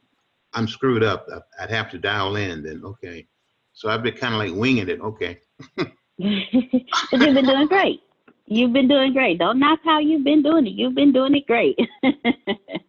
I'm 0.55 0.67
screwed 0.67 1.03
up. 1.03 1.27
I'd 1.61 1.71
have 1.71 1.91
to 1.91 1.99
dial 1.99 2.37
in. 2.37 2.63
Then 2.63 2.83
okay, 2.85 3.27
so 3.73 3.89
I've 3.89 4.03
been 4.03 4.17
kind 4.17 4.35
of 4.35 4.41
like 4.41 4.55
winging 4.55 4.89
it. 4.89 5.01
Okay. 5.01 5.41
but 5.77 5.89
you've 6.19 7.35
been 7.35 7.45
doing 7.45 7.67
great. 7.67 8.01
You've 8.47 8.73
been 8.73 8.89
doing 8.89 9.13
great. 9.13 9.39
Don't 9.39 9.59
knock 9.59 9.81
how 9.85 9.99
you've 9.99 10.25
been 10.25 10.43
doing 10.43 10.67
it. 10.67 10.75
You've 10.75 10.95
been 10.95 11.13
doing 11.13 11.35
it 11.35 11.47
great. 11.47 11.79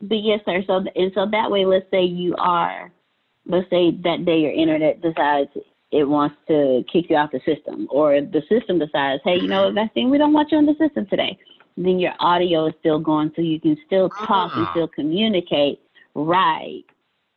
but 0.00 0.16
yes, 0.22 0.40
sir. 0.44 0.62
So 0.66 0.84
and 0.94 1.12
so 1.14 1.26
that 1.30 1.50
way, 1.50 1.64
let's 1.64 1.90
say 1.90 2.04
you 2.04 2.34
are, 2.38 2.90
let's 3.46 3.68
say 3.70 3.90
that 4.04 4.24
day 4.24 4.40
your 4.40 4.52
internet 4.52 5.00
decides 5.02 5.50
it 5.90 6.04
wants 6.04 6.36
to 6.48 6.84
kick 6.92 7.08
you 7.08 7.16
out 7.16 7.32
the 7.32 7.40
system, 7.46 7.88
or 7.90 8.20
the 8.20 8.42
system 8.48 8.78
decides, 8.78 9.22
hey, 9.24 9.36
you 9.36 9.48
know 9.48 9.64
what, 9.70 9.74
Vastine, 9.74 10.10
we 10.10 10.18
don't 10.18 10.34
want 10.34 10.52
you 10.52 10.58
on 10.58 10.66
the 10.66 10.74
system 10.78 11.06
today. 11.06 11.38
then 11.76 11.98
your 12.00 12.12
audio 12.18 12.66
is 12.66 12.74
still 12.80 12.98
going, 12.98 13.30
so 13.36 13.40
you 13.40 13.60
can 13.60 13.76
still 13.86 14.10
talk 14.10 14.50
and 14.56 14.66
Ah. 14.66 14.70
still 14.72 14.88
communicate. 14.88 15.80
Right. 16.14 16.84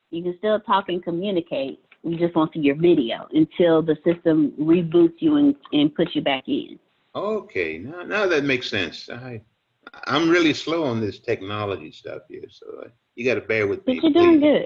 You 0.09 0.23
can 0.23 0.35
still 0.39 0.59
talk 0.59 0.89
and 0.89 1.01
communicate. 1.03 1.79
We 2.03 2.15
just 2.17 2.35
won't 2.35 2.51
see 2.51 2.59
your 2.59 2.75
video 2.75 3.27
until 3.31 3.83
the 3.83 3.95
system 4.03 4.51
reboots 4.59 5.21
you 5.21 5.35
and, 5.35 5.55
and 5.71 5.93
puts 5.93 6.15
you 6.15 6.21
back 6.23 6.47
in. 6.47 6.79
Okay, 7.15 7.77
now 7.77 8.01
now 8.01 8.25
that 8.27 8.43
makes 8.43 8.67
sense. 8.69 9.09
I 9.09 9.41
I'm 10.07 10.29
really 10.29 10.53
slow 10.53 10.83
on 10.83 11.01
this 11.01 11.19
technology 11.19 11.91
stuff 11.91 12.21
here, 12.29 12.43
so 12.49 12.65
uh, 12.85 12.89
you 13.15 13.25
got 13.25 13.35
to 13.35 13.41
bear 13.41 13.67
with 13.67 13.85
me. 13.85 13.95
But 13.95 14.03
you're 14.03 14.13
doing 14.13 14.39
please. 14.39 14.65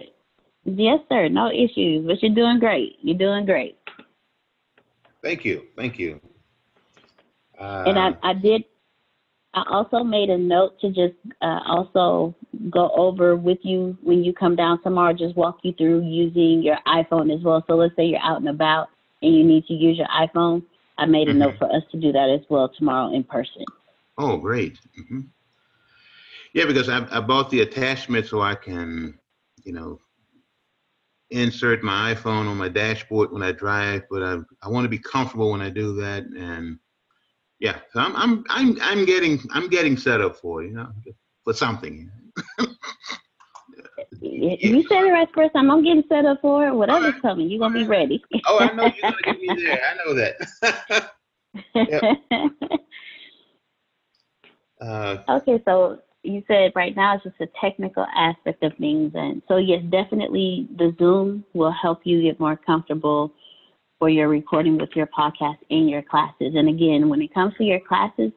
good. 0.66 0.78
Yes, 0.78 1.00
sir. 1.10 1.28
No 1.30 1.50
issues. 1.52 2.06
But 2.06 2.22
you're 2.22 2.36
doing 2.36 2.60
great. 2.60 2.98
You're 3.02 3.18
doing 3.18 3.46
great. 3.46 3.78
Thank 5.24 5.46
you, 5.46 5.64
thank 5.76 5.98
you. 5.98 6.20
Uh, 7.60 7.84
and 7.88 7.98
I, 7.98 8.10
I 8.22 8.34
did 8.34 8.64
I 9.56 9.64
also 9.70 10.04
made 10.04 10.30
a 10.30 10.38
note 10.38 10.80
to 10.82 10.90
just 10.90 11.16
uh, 11.42 11.62
also 11.66 12.36
go 12.70 12.92
over 12.96 13.38
with 13.38 13.60
you 13.64 13.98
when 14.04 14.24
you 14.24 14.34
come 14.34 14.56
down 14.56 14.82
tomorrow, 14.84 15.14
just 15.14 15.36
walk 15.38 15.60
you 15.64 15.74
through 15.74 16.02
using 16.04 16.62
your 16.62 16.78
iPhone 16.86 17.34
as 17.34 17.42
well. 17.42 17.64
So 17.68 17.76
let's 17.76 17.96
say 17.96 18.06
you're 18.06 18.22
out 18.22 18.38
and 18.38 18.50
about 18.50 18.90
and 19.22 19.34
you 19.34 19.44
need 19.46 19.66
to 19.68 19.74
use 19.74 19.98
your 19.98 20.08
iPhone. 20.08 20.62
I 20.98 21.06
made 21.06 21.30
a 21.30 21.34
Mhm. 21.34 21.38
note 21.40 21.56
for 21.58 21.74
us 21.74 21.84
to 21.92 22.00
do 22.00 22.12
that 22.12 22.30
as 22.30 22.42
well 22.50 22.68
tomorrow 22.70 23.14
in 23.14 23.24
person. 23.24 23.64
Oh, 24.18 24.38
great. 24.38 24.80
hmm 25.10 25.22
Yeah, 26.54 26.66
because 26.66 26.90
I, 26.90 27.06
I 27.12 27.20
bought 27.20 27.50
the 27.50 27.62
attachment 27.62 28.28
so 28.28 28.42
I 28.42 28.56
can, 28.56 29.20
you 29.64 29.74
know, 29.74 30.00
insert 31.32 31.84
my 31.84 32.14
iPhone 32.14 32.48
on 32.48 32.58
my 32.58 32.70
dashboard 32.70 33.32
when 33.32 33.44
I 33.44 33.52
drive. 33.52 34.04
But 34.10 34.24
I 34.24 34.38
I 34.62 34.70
want 34.70 34.86
to 34.86 34.90
be 34.90 35.00
comfortable 35.00 35.52
when 35.52 35.62
I 35.62 35.70
do 35.70 35.96
that, 35.96 36.24
and 36.24 36.80
yeah, 37.60 37.80
so 37.92 38.00
I'm 38.00 38.16
I'm 38.16 38.44
I'm 38.50 38.78
I'm 38.82 39.06
getting 39.06 39.40
I'm 39.52 39.68
getting 39.70 39.98
set 39.98 40.22
up 40.22 40.38
for 40.38 40.64
you 40.64 40.72
know 40.72 40.92
for 41.44 41.54
something. 41.54 42.10
You 44.22 44.58
you 44.60 44.82
said 44.88 45.04
the 45.04 45.12
right 45.12 45.28
first 45.34 45.54
time. 45.54 45.70
I'm 45.72 45.84
getting 45.84 46.04
set 46.10 46.26
up 46.26 46.42
for 46.42 46.68
it. 46.68 46.74
Whatever's 46.74 47.14
coming, 47.22 47.50
you're 47.50 47.60
gonna 47.60 47.74
be 47.74 47.86
ready. 47.86 48.24
Oh, 48.48 48.60
I 48.60 48.72
know 48.74 48.86
you're 48.86 49.12
gonna 49.12 49.22
get 49.24 49.40
me 49.40 49.56
there. 49.64 49.82
I 49.84 49.96
know 50.04 50.14
that. 50.14 51.12
uh, 54.86 55.18
Okay, 55.30 55.62
so 55.66 56.00
you 56.24 56.44
said 56.48 56.72
right 56.76 56.96
now 56.96 57.16
it's 57.16 57.24
just 57.24 57.36
a 57.40 57.48
technical 57.62 58.06
aspect 58.16 58.64
of 58.64 58.74
things, 58.78 59.12
and 59.16 59.42
so 59.48 59.58
yes, 59.58 59.82
definitely 59.90 60.68
the 60.78 60.96
Zoom 60.98 61.44
will 61.54 61.72
help 61.72 62.02
you 62.04 62.22
get 62.22 62.40
more 62.40 62.56
comfortable 62.56 63.32
for 64.00 64.10
your 64.10 64.28
recording 64.28 64.78
with 64.78 64.90
your 64.96 65.08
podcast 65.08 65.58
and 65.70 65.90
your 65.90 66.02
classes. 66.02 66.54
And 66.56 66.68
again, 66.68 67.10
when 67.10 67.22
it 67.22 67.34
comes 67.34 67.54
to 67.58 67.64
your 67.64 67.80
classes, 67.80 68.32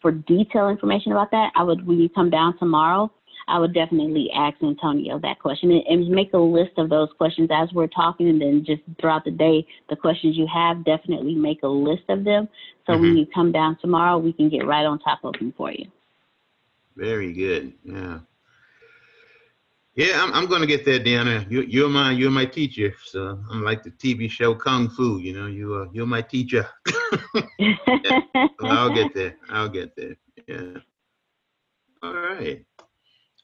for 0.00 0.10
detailed 0.12 0.72
information 0.72 1.12
about 1.12 1.30
that, 1.30 1.52
I 1.54 1.62
would 1.62 1.86
when 1.86 2.00
you 2.00 2.08
come 2.08 2.28
down 2.28 2.58
tomorrow, 2.58 3.10
I 3.48 3.58
would 3.58 3.74
definitely 3.74 4.30
ask 4.34 4.56
Antonio 4.62 5.18
that 5.20 5.38
question 5.40 5.70
and, 5.72 5.82
and 5.86 6.08
make 6.08 6.32
a 6.32 6.38
list 6.38 6.72
of 6.78 6.88
those 6.88 7.08
questions 7.18 7.48
as 7.52 7.72
we're 7.72 7.86
talking, 7.88 8.28
and 8.28 8.40
then 8.40 8.64
just 8.64 8.82
throughout 9.00 9.24
the 9.24 9.30
day, 9.30 9.66
the 9.90 9.96
questions 9.96 10.36
you 10.36 10.46
have, 10.52 10.84
definitely 10.84 11.34
make 11.34 11.62
a 11.62 11.68
list 11.68 12.04
of 12.08 12.24
them. 12.24 12.48
So 12.86 12.96
when 12.96 13.14
Mhm. 13.14 13.18
you 13.18 13.26
come 13.26 13.52
down 13.52 13.76
tomorrow, 13.76 14.18
we 14.18 14.32
can 14.32 14.48
get 14.48 14.66
right 14.66 14.84
on 14.84 14.98
top 14.98 15.24
of 15.24 15.34
them 15.34 15.52
for 15.56 15.70
you. 15.70 15.86
Very 16.96 17.32
good. 17.32 17.72
Yeah. 17.84 18.20
Yeah, 19.94 20.22
I'm, 20.22 20.32
I'm 20.32 20.46
going 20.46 20.62
to 20.62 20.66
get 20.66 20.86
there, 20.86 20.98
Deanna. 20.98 21.50
You, 21.50 21.62
you're 21.62 21.88
my 21.90 22.12
you're 22.12 22.30
my 22.30 22.46
teacher. 22.46 22.94
So 23.04 23.38
I'm 23.50 23.62
like 23.62 23.82
the 23.82 23.90
TV 23.90 24.30
show 24.30 24.54
Kung 24.54 24.88
Fu. 24.88 25.18
You 25.18 25.34
know, 25.34 25.46
you 25.48 25.74
are 25.74 25.88
you're 25.92 26.06
my 26.06 26.22
teacher. 26.22 26.66
So 28.60 28.68
I'll 28.68 28.90
get 28.90 29.14
there. 29.14 29.36
I'll 29.50 29.68
get 29.68 29.94
there. 29.96 30.16
Yeah. 30.46 30.78
All 32.02 32.12
right. 32.14 32.64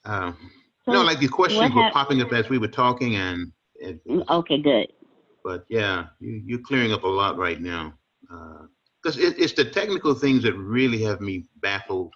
Um, 0.05 0.37
So 0.85 0.93
no, 0.93 1.02
like 1.02 1.19
the 1.21 1.28
questions 1.28 1.75
were 1.75 1.90
popping 1.90 2.23
up 2.23 2.33
as 2.33 2.49
we 2.49 2.59
were 2.59 2.69
talking, 2.69 3.17
and, 3.17 3.52
and 3.83 4.00
Okay, 4.31 4.59
good. 4.61 4.88
but 5.45 5.64
yeah, 5.69 6.07
you, 6.20 6.42
you're 6.46 6.61
clearing 6.61 6.92
up 6.92 7.05
a 7.05 7.09
lot 7.09 7.37
right 7.37 7.61
now. 7.61 7.94
Because 9.03 9.18
it, 9.18 9.38
it's 9.38 9.53
the 9.53 9.64
technical 9.64 10.14
things 10.14 10.42
that 10.42 10.55
really 10.55 11.03
have 11.03 11.20
me 11.20 11.44
baffled. 11.57 12.12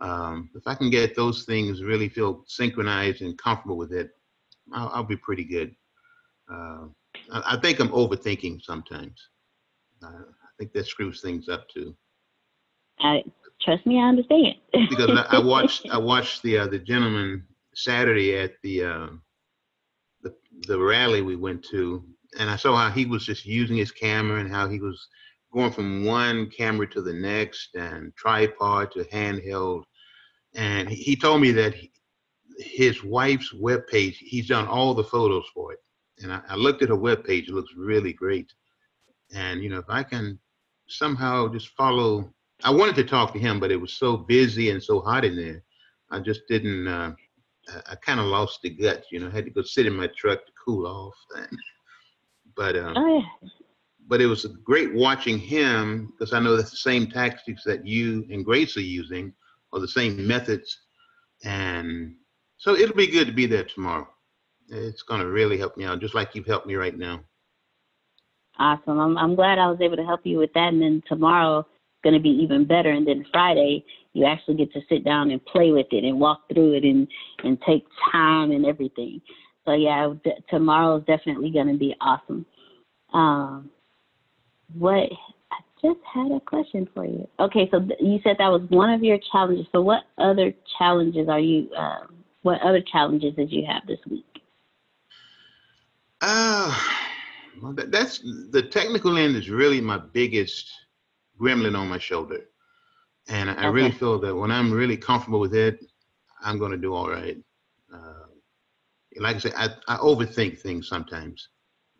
Um, 0.00 0.50
if 0.54 0.66
I 0.66 0.74
can 0.74 0.90
get 0.90 1.16
those 1.16 1.44
things 1.44 1.82
really 1.82 2.08
feel 2.08 2.44
synchronized 2.46 3.20
and 3.22 3.36
comfortable 3.36 3.76
with 3.76 3.92
it, 3.92 4.10
I'll, 4.72 4.90
I'll 4.94 5.04
be 5.04 5.16
pretty 5.16 5.44
good. 5.44 5.74
Uh, 6.50 6.86
I, 7.32 7.56
I 7.56 7.60
think 7.60 7.80
I'm 7.80 7.90
overthinking 7.90 8.62
sometimes. 8.62 9.28
Uh, 10.02 10.06
I 10.06 10.50
think 10.58 10.72
that 10.72 10.86
screws 10.86 11.20
things 11.20 11.48
up 11.48 11.68
too. 11.68 11.96
I 13.00 13.24
trust 13.60 13.86
me, 13.86 13.98
I 13.98 14.08
understand. 14.08 14.54
because 14.72 15.10
I, 15.10 15.36
I 15.36 15.38
watched 15.38 15.86
I 15.92 15.98
watched 15.98 16.42
the 16.42 16.58
uh, 16.58 16.66
the 16.66 16.78
gentleman 16.78 17.44
Saturday 17.74 18.36
at 18.36 18.52
the 18.62 18.84
uh, 18.84 19.08
the 20.22 20.34
the 20.66 20.78
rally 20.78 21.22
we 21.22 21.36
went 21.36 21.64
to, 21.70 22.04
and 22.38 22.50
I 22.50 22.56
saw 22.56 22.76
how 22.76 22.90
he 22.90 23.06
was 23.06 23.24
just 23.24 23.46
using 23.46 23.76
his 23.76 23.92
camera 23.92 24.40
and 24.40 24.50
how 24.50 24.68
he 24.68 24.80
was 24.80 25.08
going 25.52 25.72
from 25.72 26.04
one 26.04 26.50
camera 26.50 26.86
to 26.90 27.00
the 27.00 27.12
next 27.12 27.74
and 27.74 28.14
tripod 28.16 28.92
to 28.92 29.04
handheld, 29.04 29.84
and 30.54 30.88
he, 30.88 30.96
he 30.96 31.16
told 31.16 31.40
me 31.40 31.52
that 31.52 31.74
he, 31.74 31.90
his 32.58 33.04
wife's 33.04 33.52
webpage 33.54 34.16
he's 34.16 34.48
done 34.48 34.66
all 34.66 34.94
the 34.94 35.04
photos 35.04 35.46
for 35.54 35.72
it, 35.72 35.80
and 36.22 36.32
I, 36.32 36.40
I 36.48 36.56
looked 36.56 36.82
at 36.82 36.88
her 36.88 36.96
webpage. 36.96 37.48
It 37.48 37.54
looks 37.54 37.72
really 37.76 38.12
great, 38.12 38.52
and 39.32 39.62
you 39.62 39.68
know 39.68 39.78
if 39.78 39.88
I 39.88 40.02
can 40.02 40.38
somehow 40.88 41.48
just 41.48 41.68
follow 41.76 42.32
I 42.64 42.70
wanted 42.70 42.96
to 42.96 43.04
talk 43.04 43.32
to 43.32 43.38
him, 43.38 43.60
but 43.60 43.70
it 43.70 43.80
was 43.80 43.92
so 43.92 44.16
busy 44.16 44.70
and 44.70 44.82
so 44.82 45.00
hot 45.00 45.24
in 45.24 45.36
there. 45.36 45.62
I 46.10 46.20
just 46.20 46.42
didn't. 46.48 46.88
Uh, 46.88 47.12
I, 47.68 47.92
I 47.92 47.94
kind 47.96 48.20
of 48.20 48.26
lost 48.26 48.60
the 48.62 48.70
guts, 48.70 49.06
you 49.12 49.20
know. 49.20 49.28
I 49.28 49.30
had 49.30 49.44
to 49.44 49.50
go 49.50 49.62
sit 49.62 49.86
in 49.86 49.94
my 49.94 50.08
truck 50.16 50.44
to 50.44 50.52
cool 50.64 50.86
off. 50.86 51.14
but 52.56 52.76
um, 52.76 52.94
oh 52.96 53.18
yeah. 53.18 53.48
but 54.08 54.20
it 54.20 54.26
was 54.26 54.44
great 54.64 54.94
watching 54.94 55.38
him 55.38 56.12
because 56.12 56.32
I 56.32 56.40
know 56.40 56.56
that's 56.56 56.70
the 56.70 56.76
same 56.76 57.06
tactics 57.06 57.62
that 57.64 57.86
you 57.86 58.26
and 58.30 58.44
Grace 58.44 58.76
are 58.76 58.80
using, 58.80 59.32
or 59.72 59.80
the 59.80 59.88
same 59.88 60.26
methods, 60.26 60.76
and 61.44 62.16
so 62.56 62.74
it'll 62.74 62.96
be 62.96 63.06
good 63.06 63.28
to 63.28 63.32
be 63.32 63.46
there 63.46 63.64
tomorrow. 63.64 64.08
It's 64.68 65.02
going 65.02 65.20
to 65.20 65.28
really 65.28 65.56
help 65.56 65.76
me 65.76 65.84
out, 65.84 66.00
just 66.00 66.14
like 66.14 66.34
you've 66.34 66.46
helped 66.46 66.66
me 66.66 66.74
right 66.74 66.96
now. 66.96 67.20
Awesome. 68.58 68.98
I'm 68.98 69.16
I'm 69.16 69.34
glad 69.36 69.58
I 69.58 69.70
was 69.70 69.80
able 69.80 69.96
to 69.96 70.04
help 70.04 70.22
you 70.24 70.38
with 70.38 70.52
that 70.54 70.72
and 70.72 70.82
then 70.82 71.02
tomorrow 71.06 71.64
going 72.02 72.14
to 72.14 72.20
be 72.20 72.30
even 72.30 72.64
better 72.64 72.90
and 72.90 73.06
then 73.06 73.24
Friday 73.32 73.84
you 74.12 74.24
actually 74.24 74.56
get 74.56 74.72
to 74.72 74.80
sit 74.88 75.04
down 75.04 75.30
and 75.30 75.44
play 75.46 75.70
with 75.70 75.86
it 75.92 76.04
and 76.04 76.18
walk 76.18 76.42
through 76.52 76.74
it 76.74 76.84
and 76.84 77.06
and 77.44 77.60
take 77.62 77.84
time 78.12 78.50
and 78.50 78.66
everything. 78.66 79.20
So 79.64 79.74
yeah, 79.74 80.12
d- 80.24 80.32
tomorrow 80.50 80.96
is 80.96 81.04
definitely 81.04 81.50
going 81.50 81.68
to 81.68 81.78
be 81.78 81.94
awesome. 82.00 82.46
Um 83.12 83.70
what 84.74 85.10
I 85.50 85.56
just 85.82 86.00
had 86.12 86.32
a 86.32 86.40
question 86.40 86.88
for 86.94 87.04
you. 87.04 87.26
Okay, 87.38 87.68
so 87.70 87.80
th- 87.80 88.00
you 88.00 88.18
said 88.24 88.36
that 88.38 88.48
was 88.48 88.62
one 88.68 88.90
of 88.90 89.02
your 89.02 89.18
challenges. 89.30 89.66
So 89.72 89.80
what 89.80 90.04
other 90.18 90.52
challenges 90.78 91.28
are 91.28 91.40
you 91.40 91.72
um 91.74 92.14
what 92.42 92.60
other 92.62 92.80
challenges 92.80 93.34
did 93.34 93.52
you 93.52 93.64
have 93.66 93.86
this 93.86 93.98
week? 94.08 94.24
That, 97.74 97.90
that's 97.90 98.20
the 98.50 98.62
technical 98.62 99.16
end 99.16 99.36
is 99.36 99.50
really 99.50 99.80
my 99.80 99.98
biggest 99.98 100.72
gremlin 101.40 101.76
on 101.76 101.88
my 101.88 101.98
shoulder, 101.98 102.40
and 103.28 103.50
I, 103.50 103.54
I 103.54 103.66
really 103.66 103.90
feel 103.90 104.18
that 104.20 104.34
when 104.34 104.50
I'm 104.50 104.72
really 104.72 104.96
comfortable 104.96 105.40
with 105.40 105.54
it, 105.54 105.84
I'm 106.42 106.58
going 106.58 106.72
to 106.72 106.78
do 106.78 106.94
all 106.94 107.08
right. 107.08 107.36
Uh, 107.92 108.26
like 109.16 109.36
I 109.36 109.38
said, 109.38 109.54
I, 109.56 109.68
I 109.88 109.96
overthink 109.96 110.60
things 110.60 110.88
sometimes, 110.88 111.48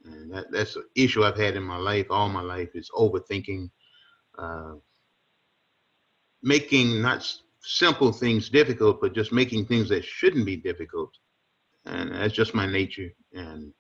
and 0.05 0.33
that, 0.33 0.51
that's 0.51 0.77
an 0.77 0.85
issue 0.95 1.25
I've 1.25 1.37
had 1.37 1.57
in 1.57 1.63
my 1.63 1.77
life. 1.77 2.07
All 2.11 2.29
my 2.29 2.43
life 2.43 2.71
is 2.75 2.91
overthinking, 2.97 3.71
uh, 4.39 4.75
making 6.43 7.03
not 7.03 7.27
simple 7.63 8.13
things 8.13 8.49
difficult, 8.49 9.01
but 9.01 9.15
just 9.15 9.33
making 9.33 9.67
things 9.67 9.89
that 9.89 10.05
shouldn't 10.05 10.47
be 10.47 10.57
difficult, 10.57 11.11
and 11.87 12.15
that's 12.15 12.35
just 12.35 12.55
my 12.55 12.67
nature. 12.67 13.11
And 13.33 13.73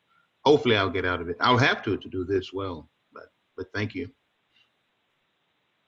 hopefully 0.44 0.76
I'll 0.76 0.90
get 0.90 1.04
out 1.04 1.20
of 1.20 1.28
it. 1.28 1.36
I'll 1.40 1.58
have 1.58 1.82
to 1.84 1.96
to 1.96 2.08
do 2.08 2.24
this 2.24 2.52
well, 2.52 2.90
but 3.12 3.26
but 3.56 3.66
thank 3.74 3.94
you. 3.94 4.08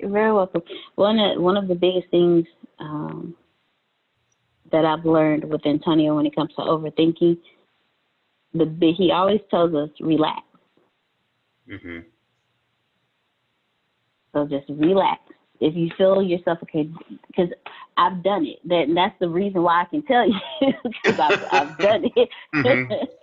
You're 0.00 0.10
very 0.10 0.32
welcome. 0.32 0.62
One 0.94 1.18
of 1.18 1.40
one 1.42 1.56
of 1.56 1.68
the 1.68 1.74
biggest 1.74 2.10
things 2.10 2.46
um, 2.78 3.34
that 4.72 4.84
I've 4.84 5.04
learned 5.04 5.44
with 5.44 5.66
Antonio 5.66 6.16
when 6.16 6.26
it 6.26 6.34
comes 6.34 6.50
to 6.56 6.62
overthinking, 6.62 7.36
the 8.54 8.94
he 8.96 9.10
always 9.12 9.40
tells 9.50 9.74
us 9.74 9.90
relax. 10.00 10.42
hmm 11.68 11.98
So 14.32 14.46
just 14.46 14.68
relax. 14.68 15.20
If 15.60 15.76
you 15.76 15.90
feel 15.98 16.22
yourself 16.22 16.58
okay, 16.62 16.88
because 17.26 17.50
I've 17.96 18.22
done 18.22 18.46
it. 18.46 18.66
That 18.66 18.86
that's 18.94 19.18
the 19.20 19.28
reason 19.28 19.62
why 19.62 19.82
I 19.82 19.84
can 19.84 20.02
tell 20.04 20.26
you 20.26 20.40
because 20.84 21.18
I've, 21.20 21.42
I've 21.50 21.78
done 21.78 22.04
it. 22.16 22.28
Mhm. 22.54 23.08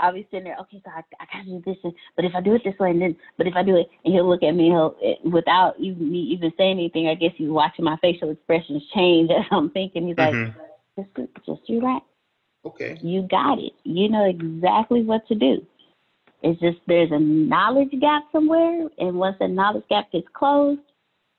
I'll 0.00 0.12
be 0.12 0.26
sitting 0.30 0.44
there, 0.44 0.56
okay, 0.60 0.80
so 0.84 0.90
I, 0.90 1.02
I 1.20 1.26
gotta 1.32 1.44
do 1.44 1.62
this, 1.64 1.76
and, 1.84 1.92
but 2.16 2.24
if 2.24 2.34
I 2.34 2.40
do 2.40 2.54
it 2.54 2.62
this 2.64 2.78
way, 2.78 2.90
and 2.90 3.02
then, 3.02 3.16
but 3.36 3.46
if 3.46 3.54
I 3.54 3.62
do 3.62 3.76
it, 3.76 3.88
and 4.04 4.14
he'll 4.14 4.28
look 4.28 4.42
at 4.42 4.52
me, 4.52 4.68
he'll, 4.68 4.96
without 5.24 5.78
even 5.78 6.10
me 6.10 6.18
even 6.18 6.52
saying 6.56 6.78
anything, 6.78 7.08
I 7.08 7.14
guess 7.14 7.32
he's 7.36 7.48
watching 7.48 7.84
my 7.84 7.96
facial 8.02 8.30
expressions 8.30 8.82
change 8.94 9.30
as 9.30 9.44
I'm 9.50 9.70
thinking. 9.70 10.08
He's 10.08 10.16
Mhm. 10.16 10.54
like, 10.96 11.06
just, 11.16 11.46
just 11.46 11.68
relax. 11.68 12.04
Okay. 12.64 12.98
You 13.02 13.22
got 13.22 13.58
it. 13.58 13.72
You 13.84 14.08
know 14.08 14.24
exactly 14.24 15.02
what 15.02 15.26
to 15.28 15.34
do. 15.34 15.64
It's 16.42 16.60
just 16.60 16.78
there's 16.86 17.10
a 17.12 17.18
knowledge 17.18 17.92
gap 18.00 18.24
somewhere, 18.32 18.88
and 18.98 19.18
once 19.18 19.36
the 19.38 19.48
knowledge 19.48 19.84
gap 19.88 20.10
gets 20.10 20.28
closed, 20.32 20.80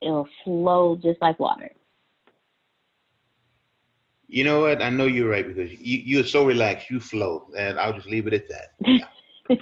it'll 0.00 0.28
flow 0.44 0.96
just 0.96 1.20
like 1.20 1.38
water. 1.40 1.70
You 4.32 4.44
know 4.44 4.60
what? 4.60 4.80
I 4.80 4.88
know 4.88 5.04
you're 5.04 5.28
right 5.28 5.46
because 5.46 5.70
you, 5.72 5.98
you're 5.98 6.24
so 6.24 6.46
relaxed, 6.46 6.88
you 6.88 7.00
flow, 7.00 7.48
and 7.54 7.78
I'll 7.78 7.92
just 7.92 8.06
leave 8.06 8.26
it 8.26 8.32
at 8.32 8.48
that. 8.48 8.72
Yeah. 8.80 9.56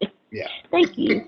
yeah. 0.30 0.46
Thank 0.70 0.96
you. 0.96 1.22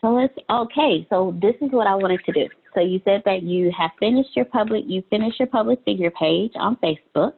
So 0.00 0.08
let's 0.08 0.34
okay. 0.50 1.06
So 1.10 1.38
this 1.40 1.54
is 1.60 1.70
what 1.70 1.86
I 1.86 1.94
wanted 1.94 2.20
to 2.24 2.32
do. 2.32 2.48
So 2.74 2.80
you 2.80 3.00
said 3.04 3.22
that 3.26 3.44
you 3.44 3.70
have 3.78 3.92
finished 4.00 4.30
your 4.34 4.44
public. 4.46 4.84
You 4.88 5.04
finished 5.08 5.38
your 5.38 5.46
public 5.46 5.78
figure 5.84 6.10
page 6.10 6.50
on 6.56 6.76
Facebook. 6.82 7.34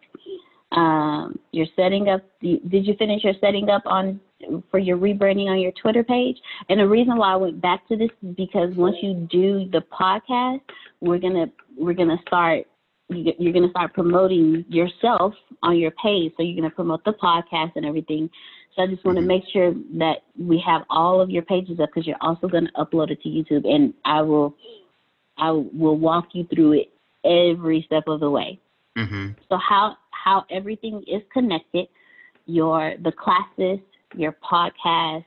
Um, 0.73 1.39
you're 1.53 1.67
setting 1.77 2.09
up. 2.09 2.23
Did 2.41 2.87
you 2.87 2.95
finish 2.99 3.25
your 3.25 3.35
setting 3.43 3.69
up 3.69 3.83
on 3.85 4.19
for 4.71 4.79
your 4.79 4.97
rebranding 4.97 5.49
on 5.49 5.61
your 5.61 5.73
Twitter 5.73 6.03
page? 6.03 6.39
And 6.71 6.81
the 6.81 6.89
reason 6.89 7.19
why 7.19 7.35
I 7.35 7.37
went 7.37 7.61
back 7.61 7.87
to 7.89 7.97
this 7.97 8.11
is 8.23 8.35
because 8.37 8.75
once 8.75 8.97
you 9.03 9.29
do 9.31 9.69
the 9.71 9.83
podcast, 9.93 10.63
we're 11.01 11.19
gonna 11.19 11.49
we're 11.77 11.93
gonna 11.93 12.19
start. 12.27 12.67
You- 13.09 13.35
You're 13.39 13.53
gonna 13.53 13.71
start 13.71 13.93
promoting 13.95 14.65
yourself 14.69 15.35
on 15.63 15.79
your 15.79 15.93
page. 15.93 16.33
So 16.37 16.43
you're 16.43 16.57
gonna 16.57 16.71
promote 16.75 17.05
the 17.05 17.13
podcast 17.13 17.73
and 17.77 17.87
everything. 17.87 18.31
So 18.75 18.83
I 18.83 18.87
just 18.89 19.05
want 19.05 19.17
to 19.17 19.23
Mhm. 19.23 19.29
make 19.29 19.45
sure 19.49 19.73
that 19.95 20.25
we 20.39 20.59
have 20.59 20.85
all 20.91 21.21
of 21.21 21.31
your 21.31 21.43
pages 21.43 21.81
up 21.81 21.89
because 21.91 22.07
you're 22.07 22.21
also 22.21 22.47
going 22.47 22.67
to 22.67 22.73
upload 22.73 23.11
it 23.11 23.23
to 23.23 23.29
YouTube, 23.29 23.65
and 23.67 23.95
I 24.05 24.21
will, 24.21 24.55
I 25.39 25.51
will 25.53 25.97
walk 25.97 26.35
you 26.35 26.45
through 26.45 26.73
it 26.73 26.93
every 27.25 27.83
step 27.83 28.07
of 28.07 28.21
the 28.21 28.31
way. 28.31 28.59
Mm-hmm. 28.97 29.29
So 29.49 29.57
how 29.57 29.97
how 30.11 30.45
everything 30.51 31.03
is 31.05 31.23
connected, 31.33 31.89
your 32.47 32.95
the 32.99 33.13
classes, 33.13 33.79
your 34.15 34.33
podcast. 34.33 35.25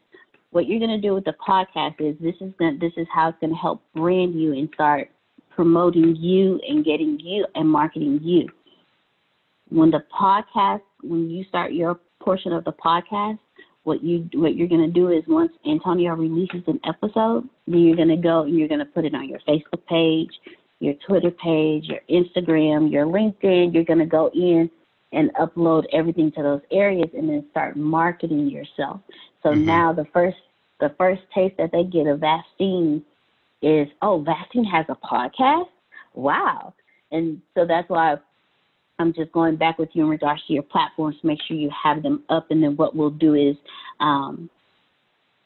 What 0.51 0.65
you're 0.67 0.79
going 0.79 0.99
to 0.99 1.07
do 1.07 1.13
with 1.13 1.25
the 1.25 1.33
podcast 1.33 2.01
is 2.01 2.17
this 2.19 2.35
is 2.41 2.51
gonna, 2.59 2.77
this 2.77 2.93
is 2.97 3.07
how 3.13 3.29
it's 3.29 3.37
going 3.39 3.51
to 3.51 3.55
help 3.55 3.81
brand 3.95 4.33
you 4.39 4.53
and 4.53 4.67
start 4.73 5.09
promoting 5.49 6.15
you 6.15 6.59
and 6.67 6.85
getting 6.85 7.19
you 7.19 7.45
and 7.55 7.69
marketing 7.69 8.19
you. 8.21 8.47
When 9.69 9.91
the 9.91 10.03
podcast, 10.19 10.81
when 11.01 11.29
you 11.29 11.43
start 11.45 11.73
your 11.73 11.99
portion 12.21 12.53
of 12.53 12.63
the 12.65 12.73
podcast, 12.73 13.39
what 13.83 14.03
you 14.03 14.29
what 14.33 14.55
you're 14.55 14.67
going 14.67 14.85
to 14.85 14.91
do 14.91 15.09
is 15.09 15.23
once 15.27 15.51
Antonio 15.65 16.13
releases 16.15 16.61
an 16.67 16.79
episode, 16.85 17.47
then 17.67 17.79
you're 17.79 17.95
going 17.95 18.09
to 18.09 18.17
go 18.17 18.43
and 18.43 18.57
you're 18.57 18.67
going 18.67 18.79
to 18.79 18.85
put 18.85 19.05
it 19.05 19.15
on 19.15 19.27
your 19.29 19.39
Facebook 19.47 19.85
page, 19.87 20.29
your 20.79 20.93
Twitter 21.07 21.31
page, 21.31 21.85
your 21.85 22.01
Instagram, 22.09 22.91
your 22.91 23.05
LinkedIn. 23.05 23.73
You're 23.73 23.85
going 23.85 23.99
to 23.99 24.05
go 24.05 24.29
in 24.33 24.69
and 25.11 25.33
upload 25.35 25.85
everything 25.91 26.31
to 26.33 26.43
those 26.43 26.61
areas 26.71 27.09
and 27.15 27.29
then 27.29 27.45
start 27.51 27.75
marketing 27.75 28.47
yourself. 28.49 28.99
So 29.41 29.49
Mhm. 29.49 29.65
now 29.65 29.93
the 29.93 30.05
first 30.05 30.37
the 30.79 30.89
first 30.97 31.21
taste 31.33 31.57
that 31.57 31.71
they 31.71 31.83
get 31.83 32.07
of 32.07 32.19
Vastine 32.21 33.01
is, 33.61 33.87
oh, 34.01 34.25
Vastine 34.25 34.69
has 34.69 34.85
a 34.89 34.95
podcast? 34.95 35.67
Wow. 36.13 36.73
And 37.11 37.41
so 37.55 37.65
that's 37.65 37.89
why 37.89 38.15
I'm 38.99 39.13
just 39.13 39.31
going 39.31 39.55
back 39.55 39.79
with 39.79 39.89
you 39.93 40.03
in 40.03 40.09
regards 40.09 40.41
to 40.47 40.53
your 40.53 40.63
platforms 40.63 41.15
to 41.21 41.27
make 41.27 41.39
sure 41.47 41.57
you 41.57 41.69
have 41.83 42.03
them 42.03 42.23
up. 42.29 42.51
And 42.51 42.61
then 42.63 42.75
what 42.75 42.95
we'll 42.95 43.09
do 43.09 43.33
is 43.33 43.55
um, 43.99 44.49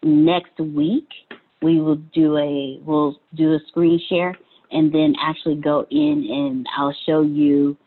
next 0.04 0.60
week 0.60 1.08
we 1.62 1.80
will 1.80 1.95
do 2.13 2.38
a 2.38 2.80
we'll 2.84 3.19
do 3.36 3.54
a 3.54 3.60
screen 3.67 3.99
share 4.10 4.38
and 4.71 4.93
then 4.93 5.13
actually 5.21 5.56
go 5.56 5.86
in 5.91 6.28
and 6.30 6.67
I'll 6.78 6.95
show 7.06 7.21
you, 7.21 7.78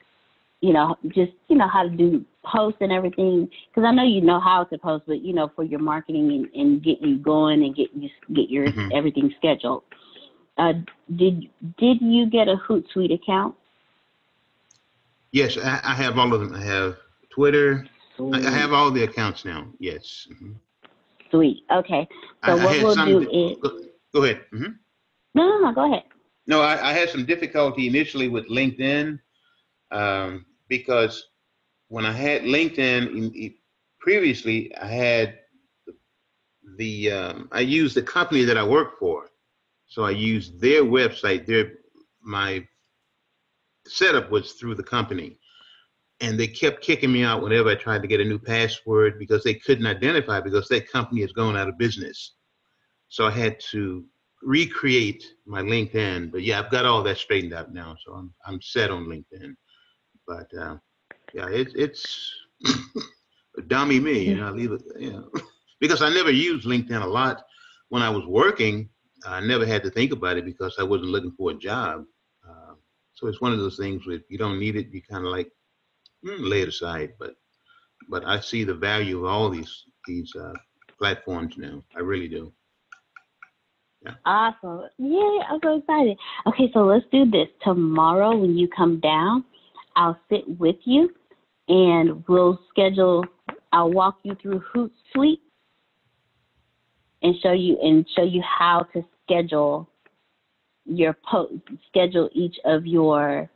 you 0.60 0.72
know, 0.72 0.96
just 1.08 1.32
you 1.48 1.56
know 1.56 1.68
how 1.68 1.82
to 1.82 1.90
do 1.90 2.24
posts 2.44 2.78
and 2.80 2.92
everything 2.92 3.48
because 3.68 3.86
I 3.86 3.92
know 3.92 4.04
you 4.04 4.20
know 4.20 4.40
how 4.40 4.64
to 4.64 4.78
post, 4.78 5.04
but 5.06 5.22
you 5.22 5.34
know 5.34 5.50
for 5.54 5.64
your 5.64 5.80
marketing 5.80 6.30
and, 6.30 6.62
and 6.62 6.82
get 6.82 7.02
you 7.02 7.18
going 7.18 7.64
and 7.64 7.74
get 7.74 7.88
you 7.94 8.08
get 8.34 8.48
your 8.48 8.68
Mhm. 8.68 8.96
everything 8.96 9.34
scheduled. 9.36 9.82
Uh, 10.58 10.72
did 11.16 11.48
did 11.78 12.00
you 12.00 12.28
get 12.30 12.48
a 12.48 12.56
Hootsuite 12.56 13.12
account? 13.12 13.54
Yes, 15.32 15.58
I, 15.58 15.80
I 15.84 15.94
have 15.94 16.18
all 16.18 16.32
of 16.32 16.40
them. 16.40 16.54
I 16.54 16.62
have 16.64 16.96
Twitter. 17.30 17.86
I, 18.18 18.46
I 18.46 18.50
have 18.50 18.72
all 18.72 18.90
the 18.90 19.04
accounts 19.04 19.44
now. 19.44 19.68
Yes. 19.78 20.26
Mhm. 20.32 20.54
Sweet. 21.30 21.64
Okay. 21.70 22.08
So 22.46 22.58
I 22.58 22.64
what 22.64 22.96
we'll 22.96 23.04
do 23.04 23.20
is 23.30 23.58
go, 23.62 23.80
go 24.14 24.24
ahead. 24.24 24.42
hmm 24.50 24.72
no, 25.34 25.46
no, 25.48 25.58
no. 25.58 25.72
Go 25.74 25.84
ahead. 25.92 26.04
No, 26.46 26.62
I, 26.62 26.90
I 26.90 26.92
had 26.92 27.10
some 27.10 27.26
difficulty 27.26 27.88
initially 27.88 28.28
with 28.28 28.48
LinkedIn 28.48 29.18
um, 29.90 30.46
because 30.68 31.26
when 31.88 32.06
I 32.06 32.12
had 32.12 32.42
LinkedIn 32.42 33.10
in, 33.10 33.32
in- 33.34 33.54
previously, 34.00 34.74
I 34.76 34.86
had 34.86 35.38
the 36.76 37.10
um, 37.10 37.48
I 37.52 37.60
used 37.60 37.96
the 37.96 38.02
company 38.02 38.44
that 38.44 38.56
I 38.56 38.64
work 38.64 38.98
for, 38.98 39.28
so 39.86 40.04
I 40.04 40.10
used 40.10 40.60
their 40.60 40.82
website. 40.82 41.46
Their 41.46 41.72
my 42.22 42.66
setup 43.86 44.30
was 44.30 44.52
through 44.52 44.74
the 44.74 44.82
company, 44.82 45.38
and 46.20 46.38
they 46.38 46.48
kept 46.48 46.82
kicking 46.82 47.12
me 47.12 47.22
out 47.22 47.42
whenever 47.42 47.70
I 47.70 47.74
tried 47.76 48.02
to 48.02 48.08
get 48.08 48.20
a 48.20 48.24
new 48.24 48.38
password 48.38 49.18
because 49.18 49.44
they 49.44 49.54
couldn't 49.54 49.86
identify 49.86 50.40
because 50.40 50.68
that 50.68 50.90
company 50.90 51.22
is 51.22 51.32
going 51.32 51.56
out 51.56 51.68
of 51.68 51.78
business. 51.78 52.32
So 53.08 53.26
I 53.26 53.30
had 53.30 53.60
to 53.70 54.04
recreate 54.42 55.24
my 55.46 55.62
LinkedIn. 55.62 56.30
But 56.30 56.42
yeah, 56.42 56.60
I've 56.60 56.70
got 56.70 56.86
all 56.86 57.02
that 57.02 57.18
straightened 57.18 57.54
out 57.54 57.72
now, 57.72 57.96
so 58.04 58.12
I'm 58.14 58.32
I'm 58.46 58.60
set 58.60 58.90
on 58.90 59.06
LinkedIn. 59.06 59.54
But 60.26 60.52
uh, 60.58 60.76
yeah, 61.34 61.48
it's 61.50 61.74
it's 62.60 63.66
dummy 63.66 64.00
me, 64.00 64.28
you 64.30 64.36
know. 64.36 64.48
I 64.48 64.50
leave 64.50 64.72
it, 64.72 64.82
you 64.98 65.12
know, 65.12 65.30
because 65.80 66.02
I 66.02 66.10
never 66.10 66.30
used 66.30 66.66
LinkedIn 66.66 67.02
a 67.02 67.06
lot 67.06 67.42
when 67.88 68.02
I 68.02 68.10
was 68.10 68.24
working. 68.26 68.88
I 69.24 69.40
never 69.40 69.66
had 69.66 69.82
to 69.84 69.90
think 69.90 70.12
about 70.12 70.36
it 70.36 70.44
because 70.44 70.76
I 70.78 70.82
wasn't 70.82 71.10
looking 71.10 71.32
for 71.32 71.50
a 71.50 71.54
job. 71.54 72.04
Uh, 72.48 72.74
so 73.14 73.28
it's 73.28 73.40
one 73.40 73.52
of 73.52 73.58
those 73.58 73.76
things 73.76 74.06
where 74.06 74.20
you 74.28 74.38
don't 74.38 74.58
need 74.58 74.76
it, 74.76 74.88
you 74.90 75.02
kind 75.02 75.24
of 75.24 75.32
like 75.32 75.50
mm, 76.24 76.48
lay 76.48 76.62
it 76.62 76.68
aside. 76.68 77.14
But 77.18 77.34
but 78.08 78.24
I 78.24 78.40
see 78.40 78.64
the 78.64 78.74
value 78.74 79.18
of 79.18 79.24
all 79.24 79.50
these 79.50 79.84
these 80.06 80.34
uh, 80.36 80.52
platforms 80.98 81.54
now. 81.56 81.82
I 81.96 82.00
really 82.00 82.28
do. 82.28 82.52
Awesome. 84.24 84.82
Yeah, 84.98 85.38
I'm 85.50 85.58
so 85.62 85.78
excited. 85.78 86.16
Okay, 86.46 86.70
so 86.72 86.80
let's 86.84 87.04
do 87.10 87.28
this. 87.28 87.48
Tomorrow 87.62 88.36
when 88.36 88.56
you 88.56 88.68
come 88.68 89.00
down, 89.00 89.44
I'll 89.96 90.18
sit 90.28 90.44
with 90.60 90.76
you 90.84 91.10
and 91.68 92.22
we'll 92.28 92.60
schedule 92.70 93.24
I'll 93.72 93.90
walk 93.90 94.18
you 94.22 94.36
through 94.40 94.62
Hootsuite 94.72 95.40
and 97.22 97.34
show 97.42 97.52
you 97.52 97.78
and 97.82 98.06
show 98.16 98.22
you 98.24 98.42
how 98.42 98.86
to 98.92 99.04
schedule 99.24 99.88
your 100.84 101.16
post 101.28 101.54
schedule 101.88 102.28
each 102.32 102.56
of 102.64 102.86
your 102.86 103.48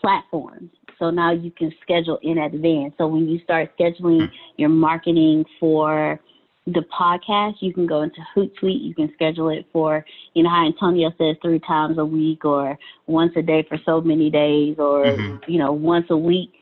platforms. 0.00 0.70
So 0.98 1.10
now 1.10 1.32
you 1.32 1.50
can 1.50 1.72
schedule 1.82 2.18
in 2.22 2.38
advance. 2.38 2.94
So 2.98 3.06
when 3.06 3.28
you 3.28 3.40
start 3.44 3.70
scheduling 3.78 4.28
your 4.56 4.68
marketing 4.68 5.44
for 5.58 6.20
the 6.66 6.84
podcast, 6.96 7.54
you 7.60 7.72
can 7.72 7.86
go 7.86 8.02
into 8.02 8.20
Hootsuite. 8.36 8.82
You 8.82 8.94
can 8.94 9.12
schedule 9.14 9.48
it 9.48 9.66
for, 9.72 10.04
you 10.34 10.42
know, 10.42 10.50
how 10.50 10.66
Antonio 10.66 11.10
says 11.18 11.36
three 11.42 11.58
times 11.60 11.98
a 11.98 12.04
week 12.04 12.44
or 12.44 12.78
once 13.06 13.32
a 13.36 13.42
day 13.42 13.64
for 13.68 13.78
so 13.84 14.00
many 14.00 14.30
days 14.30 14.76
or, 14.78 15.04
Mhm. 15.04 15.48
you 15.48 15.58
know, 15.58 15.72
once 15.72 16.06
a 16.10 16.16
week. 16.16 16.52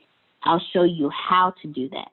I'll 0.44 0.62
show 0.72 0.84
you 0.84 1.10
how 1.10 1.52
to 1.60 1.68
do 1.68 1.88
that. 1.90 2.10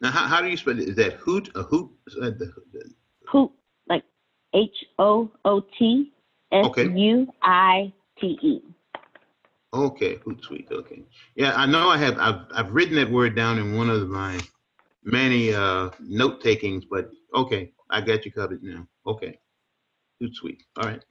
Now, 0.00 0.10
how, 0.10 0.26
how 0.26 0.40
do 0.42 0.48
you 0.48 0.56
spell 0.56 0.78
it? 0.78 0.88
Is 0.88 0.96
that 0.96 1.14
hoot? 1.14 1.50
A 1.54 1.62
hoot? 1.62 1.88
The, 2.06 2.30
the- 2.72 2.94
Hoot, 3.30 3.50
like 3.88 4.04
H 4.54 4.70
O 4.98 5.30
O 5.44 5.60
T 5.78 6.12
S 6.52 6.66
U 6.76 7.26
I 7.42 7.92
T 8.20 8.38
E. 8.42 8.60
okay, 9.72 10.16
Hootsuite. 10.16 10.70
Okay. 10.72 11.02
Yeah, 11.34 11.54
I 11.54 11.66
know. 11.66 11.88
I 11.88 11.98
have. 11.98 12.18
I've 12.18 12.46
I've 12.54 12.72
written 12.72 12.96
that 12.96 13.10
word 13.10 13.36
down 13.36 13.58
in 13.58 13.76
one 13.76 13.90
of 13.90 14.08
my 14.08 14.40
many 15.04 15.54
uh, 15.54 15.90
note 16.00 16.42
takings, 16.42 16.84
but 16.90 17.10
okay, 17.34 17.72
I 17.90 18.00
got 18.00 18.24
you 18.24 18.32
covered 18.32 18.62
now. 18.62 18.86
Okay, 19.06 19.38
Hootsuite. 20.22 20.60
All 20.76 20.88
right. 20.88 21.02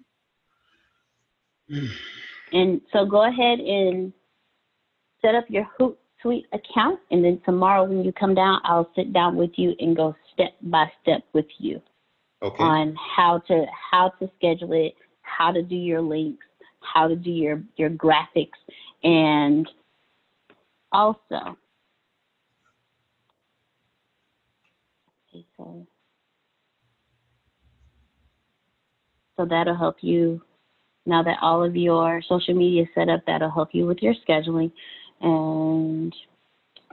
And 2.53 2.81
so 2.93 3.05
go 3.05 3.27
ahead 3.27 3.59
and 3.59 4.13
set 5.21 5.35
up 5.35 5.45
your 5.49 5.67
Hootsuite 5.79 6.45
account. 6.53 6.99
And 7.11 7.23
then 7.23 7.41
tomorrow 7.45 7.83
when 7.83 8.03
you 8.03 8.13
come 8.13 8.33
down, 8.33 8.61
I'll 8.63 8.89
sit 8.95 9.13
down 9.13 9.35
with 9.35 9.51
you 9.57 9.75
and 9.79 9.95
go 9.95 10.15
step 10.33 10.53
by 10.61 10.91
step 11.01 11.23
with 11.33 11.47
you 11.59 11.81
Okay. 12.41 12.63
on 12.63 12.95
how 13.15 13.39
to 13.47 13.65
how 13.91 14.09
to 14.19 14.29
schedule 14.37 14.73
it, 14.73 14.93
how 15.21 15.51
to 15.51 15.61
do 15.63 15.75
your 15.75 16.01
links, 16.01 16.45
how 16.81 17.07
to 17.07 17.15
do 17.15 17.31
your 17.31 17.63
your 17.77 17.89
graphics, 17.89 18.49
and 19.03 19.67
also 20.91 21.57
Okay. 25.35 25.85
So 29.35 29.45
that'll 29.45 29.75
help 29.75 29.97
you 30.01 30.41
now 31.05 31.23
that 31.23 31.37
all 31.41 31.63
of 31.63 31.75
your 31.75 32.21
social 32.27 32.53
media 32.53 32.83
is 32.83 32.89
set 32.93 33.07
up, 33.07 33.21
that'll 33.25 33.51
help 33.51 33.69
you 33.71 33.85
with 33.85 33.99
your 34.01 34.13
scheduling. 34.27 34.71
And 35.21 36.13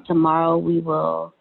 tomorrow 0.06 0.56
we 0.56 0.80
will 0.80 1.34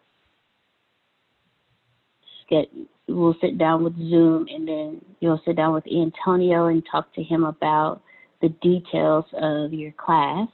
get 2.50 2.68
we'll 3.08 3.36
sit 3.40 3.58
down 3.58 3.84
with 3.84 3.96
Zoom 3.96 4.46
and 4.48 4.66
then 4.66 5.04
you'll 5.20 5.40
sit 5.44 5.56
down 5.56 5.74
with 5.74 5.84
Antonio 5.86 6.66
and 6.66 6.82
talk 6.90 7.12
to 7.14 7.22
him 7.22 7.44
about 7.44 8.02
the 8.40 8.48
details 8.62 9.24
of 9.34 9.72
your 9.72 9.92
class. 9.92 10.48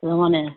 So 0.00 0.10
I 0.10 0.14
want 0.14 0.34
to 0.34 0.48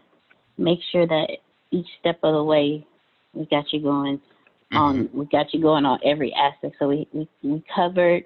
make 0.57 0.79
sure 0.91 1.05
that 1.05 1.37
each 1.71 1.87
step 1.99 2.19
of 2.23 2.33
the 2.33 2.43
way 2.43 2.85
we 3.33 3.45
got 3.45 3.71
you 3.71 3.81
going 3.81 4.17
mm-hmm. 4.17 4.77
on 4.77 5.09
we 5.13 5.25
got 5.25 5.53
you 5.53 5.61
going 5.61 5.85
on 5.85 5.99
every 6.03 6.33
aspect. 6.33 6.75
So 6.79 6.87
we, 6.87 7.07
we, 7.13 7.27
we 7.43 7.63
covered 7.73 8.23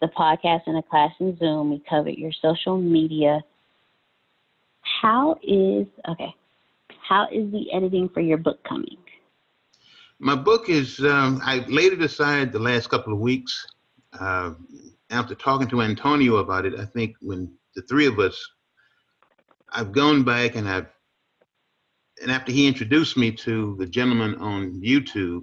the 0.00 0.08
podcast 0.08 0.62
and 0.66 0.76
the 0.76 0.82
class 0.82 1.12
in 1.20 1.38
Zoom. 1.38 1.70
We 1.70 1.82
covered 1.88 2.16
your 2.16 2.32
social 2.42 2.76
media. 2.76 3.40
How 5.00 5.38
is 5.42 5.86
okay? 6.08 6.34
How 7.08 7.28
is 7.32 7.50
the 7.52 7.72
editing 7.72 8.08
for 8.12 8.20
your 8.20 8.38
book 8.38 8.62
coming? 8.68 8.96
My 10.24 10.36
book 10.36 10.68
is, 10.68 11.00
um, 11.00 11.40
I 11.44 11.64
laid 11.68 11.92
it 11.92 12.00
aside 12.00 12.52
the 12.52 12.58
last 12.60 12.88
couple 12.88 13.12
of 13.12 13.18
weeks. 13.18 13.66
Uh, 14.20 14.52
after 15.10 15.34
talking 15.34 15.66
to 15.66 15.82
Antonio 15.82 16.36
about 16.36 16.64
it, 16.64 16.78
I 16.78 16.84
think 16.84 17.16
when 17.20 17.52
the 17.74 17.82
three 17.82 18.06
of 18.06 18.20
us, 18.20 18.40
I've 19.72 19.90
gone 19.90 20.22
back 20.22 20.54
and 20.54 20.68
I've, 20.68 20.86
and 22.22 22.30
after 22.30 22.52
he 22.52 22.68
introduced 22.68 23.16
me 23.16 23.32
to 23.32 23.74
the 23.80 23.86
gentleman 23.86 24.36
on 24.36 24.80
YouTube, 24.80 25.42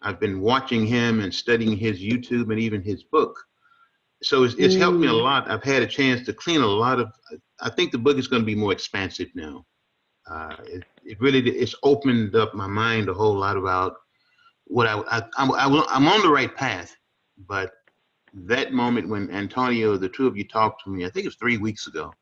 I've 0.00 0.20
been 0.20 0.40
watching 0.40 0.86
him 0.86 1.20
and 1.20 1.32
studying 1.32 1.76
his 1.76 2.00
YouTube 2.00 2.50
and 2.50 2.58
even 2.58 2.80
his 2.82 3.02
book. 3.04 3.38
So 4.22 4.44
it's, 4.44 4.54
it's 4.54 4.74
helped 4.74 5.00
me 5.00 5.08
a 5.08 5.10
Mm. 5.10 5.22
lot. 5.22 5.50
I've 5.50 5.62
had 5.62 5.82
a 5.82 5.86
chance 5.86 6.24
to 6.24 6.32
clean 6.32 6.62
a 6.62 6.66
lot 6.66 6.98
of, 6.98 7.08
I 7.60 7.68
think 7.68 7.92
the 7.92 7.98
book 7.98 8.16
is 8.16 8.28
going 8.28 8.40
to 8.40 8.46
be 8.46 8.54
more 8.54 8.72
expansive 8.72 9.28
now. 9.34 9.66
Uh, 10.26 10.56
it, 10.64 10.84
it 11.04 11.20
really, 11.20 11.42
it's 11.46 11.74
opened 11.82 12.34
up 12.36 12.54
my 12.54 12.66
mind 12.66 13.10
a 13.10 13.14
whole 13.14 13.36
lot 13.36 13.58
about 13.58 13.96
what 14.66 14.86
I, 14.86 14.98
I, 15.10 15.22
I'm, 15.36 15.52
I, 15.52 15.84
I'm 15.90 16.08
on 16.08 16.22
the 16.22 16.30
right 16.30 16.54
path, 16.54 16.94
but 17.48 17.72
that 18.34 18.72
moment 18.72 19.08
when 19.08 19.30
Antonio, 19.30 19.96
the 19.96 20.08
two 20.08 20.26
of 20.26 20.36
you 20.36 20.46
talked 20.46 20.82
to 20.84 20.90
me, 20.90 21.04
I 21.04 21.10
think 21.10 21.24
it 21.24 21.28
was 21.28 21.36
three 21.36 21.58
weeks 21.58 21.86
ago, 21.86 22.12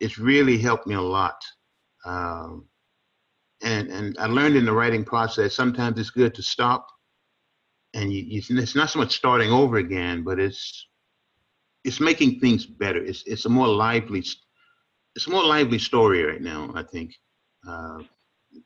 it's 0.00 0.18
really 0.18 0.58
helped 0.58 0.86
me 0.86 0.94
a 0.94 1.00
lot. 1.00 1.40
Um, 2.04 2.66
and, 3.62 3.88
and 3.88 4.16
I 4.18 4.26
learned 4.26 4.56
in 4.56 4.64
the 4.64 4.72
writing 4.72 5.04
process, 5.04 5.54
sometimes 5.54 5.98
it's 5.98 6.10
good 6.10 6.34
to 6.34 6.42
stop 6.42 6.86
and 7.94 8.12
you, 8.12 8.22
you, 8.22 8.42
it's 8.50 8.74
not 8.74 8.90
so 8.90 8.98
much 8.98 9.16
starting 9.16 9.50
over 9.50 9.78
again, 9.78 10.22
but 10.22 10.38
it's, 10.38 10.86
it's 11.84 12.00
making 12.00 12.40
things 12.40 12.66
better. 12.66 13.02
It's, 13.02 13.22
it's 13.26 13.46
a 13.46 13.48
more 13.48 13.68
lively, 13.68 14.20
it's 14.20 15.26
a 15.26 15.30
more 15.30 15.44
lively 15.44 15.78
story 15.78 16.22
right 16.22 16.42
now, 16.42 16.70
I 16.74 16.82
think, 16.82 17.14
uh, 17.66 18.00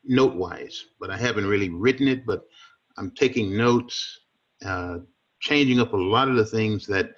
note 0.05 0.35
wise, 0.35 0.85
but 0.99 1.11
I 1.11 1.17
haven't 1.17 1.47
really 1.47 1.69
written 1.69 2.09
it, 2.09 2.27
but 2.27 2.43
I'm 2.99 3.11
taking 3.13 3.57
notes, 3.57 4.21
uh, 4.65 4.99
changing 5.41 5.81
up 5.81 5.93
a 5.93 5.97
lot 5.97 6.29
of 6.29 6.37
the 6.37 6.45
things 6.45 6.87
that 6.87 7.13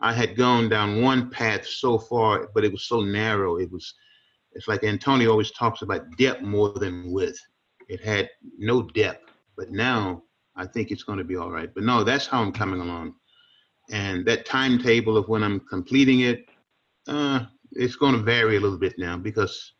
I 0.00 0.12
had 0.12 0.36
gone 0.36 0.68
down 0.68 1.02
one 1.02 1.30
path 1.30 1.66
so 1.66 1.98
far, 1.98 2.48
but 2.54 2.64
it 2.64 2.72
was 2.72 2.86
so 2.86 3.00
narrow. 3.00 3.56
It 3.56 3.70
was, 3.70 3.94
it's 4.52 4.68
like 4.68 4.84
Antonio 4.84 5.30
always 5.30 5.50
talks 5.52 5.82
about 5.82 6.16
depth 6.18 6.42
more 6.42 6.70
than 6.70 7.12
width. 7.12 7.38
It 7.88 8.04
had 8.04 8.28
no 8.58 8.82
depth, 8.82 9.30
but 9.56 9.70
now 9.70 10.22
I 10.56 10.66
think 10.66 10.90
it's 10.90 11.02
going 11.02 11.18
to 11.18 11.24
be 11.24 11.36
all 11.36 11.50
right. 11.50 11.72
But 11.74 11.84
no, 11.84 12.04
that's 12.04 12.26
how 12.26 12.42
I'm 12.42 12.52
coming 12.52 12.80
along. 12.80 13.14
And 13.90 14.24
that 14.26 14.46
timetable 14.46 15.16
of 15.16 15.28
when 15.28 15.42
I'm 15.42 15.60
completing 15.60 16.20
it, 16.20 16.48
uh, 17.08 17.46
it's 17.72 17.96
going 17.96 18.14
to 18.14 18.20
vary 18.20 18.56
a 18.56 18.60
little 18.60 18.78
bit 18.78 18.94
now 18.98 19.16
because 19.16 19.74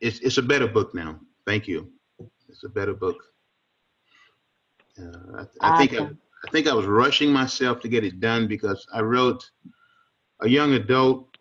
it's 0.00 0.18
it's 0.20 0.38
a 0.38 0.42
better 0.42 0.66
book 0.66 0.94
now. 0.94 1.18
Thank 1.46 1.66
you. 1.66 1.90
It's 2.48 2.64
a 2.64 2.68
better 2.68 2.94
book. 2.94 3.16
Uh, 5.00 5.42
I, 5.62 5.68
I 5.68 5.72
think 5.72 5.94
I, 5.94 6.02
Awesome. 6.02 6.18
I 6.44 6.50
think 6.50 6.66
I 6.68 6.74
was 6.74 6.86
rushing 6.86 7.32
myself 7.32 7.80
to 7.80 7.88
get 7.88 8.04
it 8.04 8.20
done 8.20 8.46
because 8.46 8.86
I 8.92 9.00
wrote 9.00 9.50
a 10.40 10.48
young 10.48 10.72
adult 10.74 11.36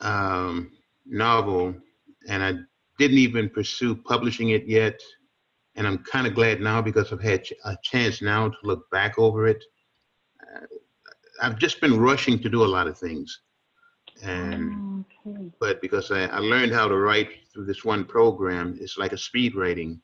um, 0.00 0.72
novel 1.06 1.74
and 2.28 2.42
I 2.42 2.54
didn't 2.98 3.18
even 3.18 3.48
pursue 3.50 3.96
publishing 3.96 4.50
it 4.50 4.66
yet. 4.66 5.00
And 5.76 5.86
I'm 5.86 5.98
kind 5.98 6.26
of 6.26 6.34
glad 6.34 6.60
now 6.60 6.82
because 6.82 7.12
I've 7.12 7.22
had 7.22 7.44
ch- 7.44 7.52
a 7.64 7.76
chance 7.82 8.20
now 8.20 8.48
to 8.48 8.56
look 8.64 8.90
back 8.90 9.18
over 9.18 9.46
it. 9.46 9.62
Uh, 10.42 10.66
I've 11.42 11.58
just 11.58 11.80
been 11.80 11.98
rushing 11.98 12.38
to 12.40 12.48
do 12.48 12.64
a 12.64 12.66
lot 12.66 12.86
of 12.86 12.98
things. 12.98 13.40
And 14.22 14.84
Okay. 15.24 15.52
but 15.60 15.80
because 15.80 16.10
I, 16.10 16.26
I 16.26 16.38
learned 16.38 16.72
how 16.72 16.88
to 16.88 16.96
write 16.96 17.30
through 17.52 17.66
this 17.66 17.84
one 17.84 18.04
program, 18.04 18.76
it's 18.80 18.98
like 18.98 19.12
a 19.12 19.18
speed 19.18 19.54
writing. 19.54 20.00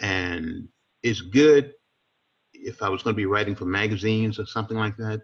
And 0.00 0.68
it's 1.04 1.20
good 1.20 1.74
if 2.54 2.82
I 2.82 2.88
was 2.88 3.02
going 3.02 3.14
to 3.14 3.16
be 3.16 3.26
writing 3.26 3.54
for 3.54 3.66
magazines 3.66 4.40
or 4.40 4.46
something 4.46 4.76
like 4.76 4.96
that. 4.96 5.20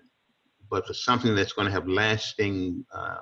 But 0.71 0.87
for 0.87 0.95
something 0.95 1.35
that's 1.35 1.55
going 1.55 1.67
to 1.67 1.73
have 1.73 1.89
lasting 1.89 2.85
uh, 2.95 3.17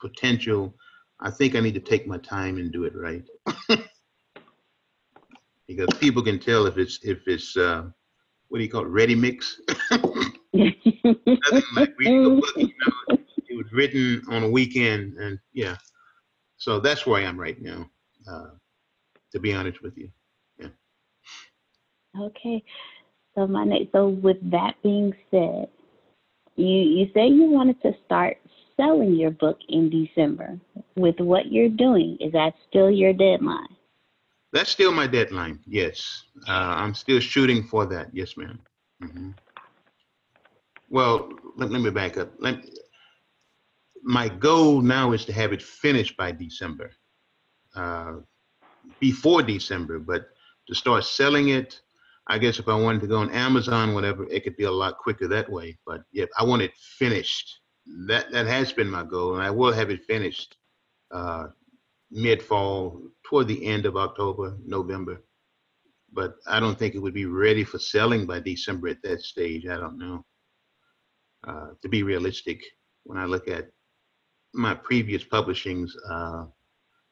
potential, 0.00 0.74
I 1.20 1.30
think 1.30 1.54
I 1.54 1.60
need 1.60 1.74
to 1.74 1.80
take 1.80 2.06
my 2.06 2.18
time 2.18 2.58
and 2.58 2.72
do 2.72 2.84
it 2.84 2.92
right. 2.94 3.22
because 5.68 5.88
people 5.98 6.22
can 6.22 6.38
tell 6.38 6.66
if 6.66 6.76
it's 6.76 6.98
if 7.02 7.20
it's 7.26 7.56
uh, 7.56 7.84
what 8.48 8.58
do 8.58 8.64
you 8.64 8.70
call 8.70 8.82
it, 8.82 8.88
ready 8.88 9.14
mix. 9.14 9.60
Nothing 9.90 10.74
like 11.74 11.94
reading 11.98 12.26
a 12.26 12.30
book, 12.40 12.56
you 12.56 12.66
know, 12.66 13.16
it 13.48 13.56
was 13.56 13.72
written 13.72 14.22
on 14.28 14.42
a 14.42 14.50
weekend, 14.50 15.16
and 15.18 15.38
yeah. 15.52 15.76
So 16.56 16.80
that's 16.80 17.06
where 17.06 17.22
I 17.22 17.24
am 17.24 17.38
right 17.38 17.60
now, 17.62 17.88
uh, 18.28 18.50
to 19.32 19.40
be 19.40 19.54
honest 19.54 19.82
with 19.82 19.96
you. 19.96 20.10
Okay. 22.20 22.62
So 23.34 23.46
my 23.46 23.64
next, 23.64 23.92
so 23.92 24.08
with 24.08 24.38
that 24.50 24.74
being 24.82 25.12
said, 25.30 25.68
you 26.56 26.66
you 26.66 27.10
say 27.14 27.28
you 27.28 27.44
wanted 27.50 27.80
to 27.82 27.92
start 28.06 28.38
selling 28.76 29.14
your 29.14 29.30
book 29.30 29.58
in 29.68 29.90
December. 29.90 30.58
With 30.96 31.18
what 31.20 31.52
you're 31.52 31.68
doing, 31.68 32.16
is 32.20 32.32
that 32.32 32.54
still 32.68 32.90
your 32.90 33.12
deadline? 33.12 33.68
That's 34.52 34.70
still 34.70 34.92
my 34.92 35.06
deadline. 35.06 35.60
Yes, 35.66 36.24
uh, 36.48 36.52
I'm 36.52 36.94
still 36.94 37.20
shooting 37.20 37.62
for 37.64 37.86
that. 37.86 38.08
Yes, 38.12 38.36
ma'am. 38.36 38.58
hmm 39.02 39.30
Well, 40.88 41.30
let, 41.56 41.70
let 41.70 41.82
me 41.82 41.90
back 41.90 42.16
up. 42.16 42.32
Let, 42.38 42.64
my 44.02 44.28
goal 44.28 44.80
now 44.80 45.12
is 45.12 45.24
to 45.26 45.32
have 45.32 45.52
it 45.52 45.62
finished 45.62 46.16
by 46.16 46.32
December, 46.32 46.90
uh, 47.74 48.14
before 49.00 49.42
December. 49.42 49.98
But 49.98 50.28
to 50.68 50.74
start 50.74 51.04
selling 51.04 51.50
it, 51.50 51.80
I 52.28 52.38
guess 52.38 52.58
if 52.58 52.68
I 52.68 52.74
wanted 52.74 53.02
to 53.02 53.06
go 53.06 53.18
on 53.18 53.30
Amazon, 53.30 53.94
whatever, 53.94 54.26
it 54.28 54.42
could 54.42 54.56
be 54.56 54.64
a 54.64 54.70
lot 54.70 54.98
quicker 54.98 55.28
that 55.28 55.50
way. 55.50 55.78
But 55.86 56.02
yeah, 56.12 56.26
I 56.38 56.44
want 56.44 56.62
it 56.62 56.72
finished. 56.76 57.60
That 58.06 58.32
that 58.32 58.46
has 58.46 58.72
been 58.72 58.90
my 58.90 59.04
goal, 59.04 59.34
and 59.34 59.42
I 59.42 59.50
will 59.50 59.72
have 59.72 59.90
it 59.90 60.04
finished 60.04 60.56
uh, 61.12 61.48
mid 62.10 62.42
fall, 62.42 63.00
toward 63.24 63.48
the 63.48 63.64
end 63.64 63.86
of 63.86 63.96
October, 63.96 64.56
November. 64.64 65.22
But 66.12 66.36
I 66.46 66.60
don't 66.60 66.78
think 66.78 66.94
it 66.94 66.98
would 66.98 67.14
be 67.14 67.26
ready 67.26 67.64
for 67.64 67.78
selling 67.78 68.26
by 68.26 68.40
December 68.40 68.88
at 68.88 69.02
that 69.02 69.20
stage. 69.22 69.66
I 69.66 69.76
don't 69.76 69.98
know. 69.98 70.24
Uh, 71.46 71.68
to 71.82 71.88
be 71.88 72.02
realistic, 72.02 72.60
when 73.04 73.18
I 73.18 73.24
look 73.24 73.46
at 73.48 73.70
my 74.52 74.74
previous 74.74 75.22
publishings, 75.22 75.92
uh, 76.10 76.44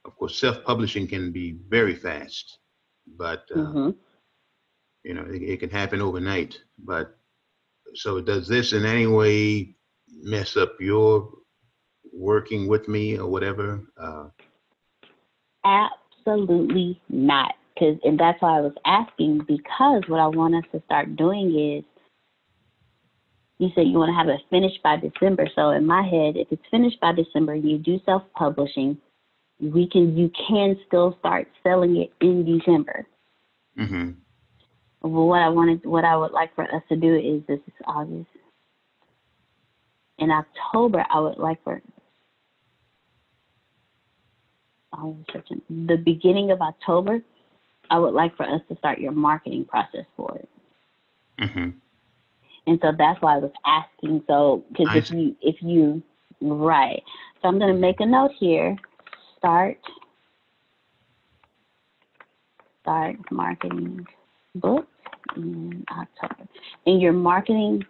of 0.04 0.16
course, 0.16 0.38
self-publishing 0.38 1.06
can 1.06 1.30
be 1.30 1.56
very 1.68 1.94
fast, 1.94 2.58
but 3.16 3.44
uh, 3.54 3.64
hmm 3.64 3.90
you 5.04 5.14
know, 5.14 5.24
it, 5.28 5.42
it 5.42 5.60
can 5.60 5.70
happen 5.70 6.02
overnight. 6.02 6.58
But 6.78 7.16
so 7.94 8.20
does 8.20 8.48
this 8.48 8.72
in 8.72 8.84
any 8.86 9.06
way 9.06 9.76
mess 10.22 10.56
up 10.56 10.76
your 10.80 11.30
working 12.12 12.68
with 12.68 12.88
me 12.88 13.18
or 13.18 13.28
whatever? 13.28 13.82
Uh, 14.00 14.28
Absolutely 15.64 17.00
not. 17.08 17.54
Cause, 17.78 17.96
and 18.04 18.18
that's 18.18 18.40
why 18.42 18.58
I 18.58 18.60
was 18.60 18.74
asking 18.86 19.40
because 19.48 20.02
what 20.08 20.20
I 20.20 20.26
want 20.28 20.54
us 20.54 20.64
to 20.72 20.82
start 20.86 21.16
doing 21.16 21.54
is 21.58 21.84
you 23.58 23.70
said 23.74 23.86
you 23.88 23.98
want 23.98 24.10
to 24.10 24.14
have 24.14 24.28
it 24.28 24.40
finished 24.50 24.82
by 24.82 24.96
December. 24.96 25.48
So 25.54 25.70
in 25.70 25.86
my 25.86 26.02
head, 26.02 26.36
if 26.36 26.48
it's 26.50 26.62
finished 26.70 27.00
by 27.00 27.12
December, 27.12 27.54
you 27.54 27.78
do 27.78 28.00
self 28.04 28.22
publishing, 28.34 28.98
we 29.60 29.88
can 29.88 30.16
you 30.16 30.30
can 30.48 30.78
still 30.86 31.16
start 31.20 31.48
selling 31.62 31.96
it 31.96 32.12
in 32.20 32.44
December. 32.44 33.06
hmm 33.76 34.10
Well, 34.10 34.23
what 35.08 35.42
I 35.42 35.48
wanted, 35.50 35.84
what 35.84 36.04
I 36.04 36.16
would 36.16 36.32
like 36.32 36.54
for 36.54 36.64
us 36.64 36.82
to 36.88 36.96
do 36.96 37.14
is 37.14 37.42
this 37.46 37.60
is 37.66 37.74
August. 37.86 38.28
In 40.18 40.30
October, 40.30 41.04
I 41.10 41.20
would 41.20 41.38
like 41.38 41.62
for 41.62 41.82
I 44.92 45.02
was 45.02 45.16
searching 45.32 45.60
the 45.68 45.96
beginning 45.96 46.52
of 46.52 46.60
October. 46.62 47.20
I 47.90 47.98
would 47.98 48.14
like 48.14 48.36
for 48.36 48.44
us 48.44 48.60
to 48.68 48.76
start 48.78 48.98
your 48.98 49.12
marketing 49.12 49.66
process 49.66 50.06
for 50.16 50.38
it. 50.38 50.48
hmm 51.38 51.70
And 52.66 52.78
so 52.80 52.92
that's 52.96 53.20
why 53.20 53.34
I 53.34 53.38
was 53.38 53.52
asking. 53.66 54.22
So, 54.26 54.64
because 54.70 54.88
if 54.94 55.10
you, 55.10 55.36
if 55.42 55.56
you, 55.60 56.02
right. 56.40 57.02
So 57.42 57.48
I'm 57.48 57.58
going 57.58 57.74
to 57.74 57.80
make 57.80 58.00
a 58.00 58.06
note 58.06 58.30
here. 58.38 58.76
Start, 59.38 59.78
start 62.82 63.16
marketing 63.30 64.06
book 64.54 64.86
in 65.36 65.84
October. 65.90 66.48
And 66.86 67.00
your 67.00 67.12
marketing, 67.12 67.84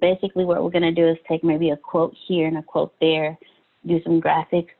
basically 0.00 0.44
what 0.44 0.62
we're 0.62 0.70
going 0.70 0.82
to 0.82 0.92
do 0.92 1.08
is 1.08 1.16
take 1.28 1.44
maybe 1.44 1.70
a 1.70 1.76
quote 1.76 2.14
here 2.26 2.46
and 2.46 2.58
a 2.58 2.62
quote 2.62 2.94
there, 3.00 3.38
do 3.86 4.00
some 4.02 4.20
graphics, 4.20 4.70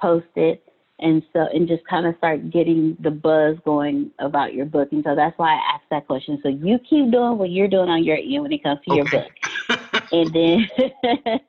post 0.00 0.26
it, 0.36 0.62
and 0.98 1.22
so 1.32 1.40
and 1.52 1.68
just 1.68 1.86
kind 1.86 2.06
of 2.06 2.16
start 2.16 2.50
getting 2.50 2.96
the 3.00 3.10
buzz 3.10 3.56
going 3.64 4.10
about 4.18 4.54
your 4.54 4.64
book. 4.64 4.88
And 4.92 5.04
so 5.04 5.14
that's 5.14 5.38
why 5.38 5.54
I 5.54 5.74
asked 5.74 5.84
that 5.90 6.06
question. 6.06 6.40
So 6.42 6.48
you 6.48 6.78
keep 6.78 7.10
doing 7.10 7.38
what 7.38 7.50
you're 7.50 7.68
doing 7.68 7.88
on 7.88 8.02
your 8.02 8.16
end 8.16 8.42
when 8.42 8.52
it 8.52 8.62
comes 8.62 8.80
to 8.88 8.94
your 8.94 9.04
book, 9.10 9.30
and 10.12 10.32
then 10.32 10.68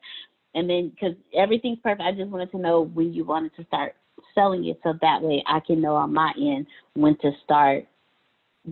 and 0.56 0.70
then 0.70 0.90
because 0.90 1.16
everything's 1.34 1.80
perfect. 1.80 2.02
I 2.02 2.12
just 2.12 2.30
wanted 2.30 2.52
to 2.52 2.58
know 2.58 2.82
when 2.82 3.14
you 3.14 3.24
wanted 3.24 3.56
to 3.56 3.66
start 3.66 3.96
selling 4.36 4.66
it, 4.66 4.80
so 4.84 4.94
that 5.02 5.22
way 5.22 5.44
I 5.48 5.62
can 5.62 5.82
know 5.82 5.96
on 5.96 6.14
my 6.14 6.34
end 6.38 6.68
when 6.94 7.18
to 7.20 7.32
start 7.44 7.88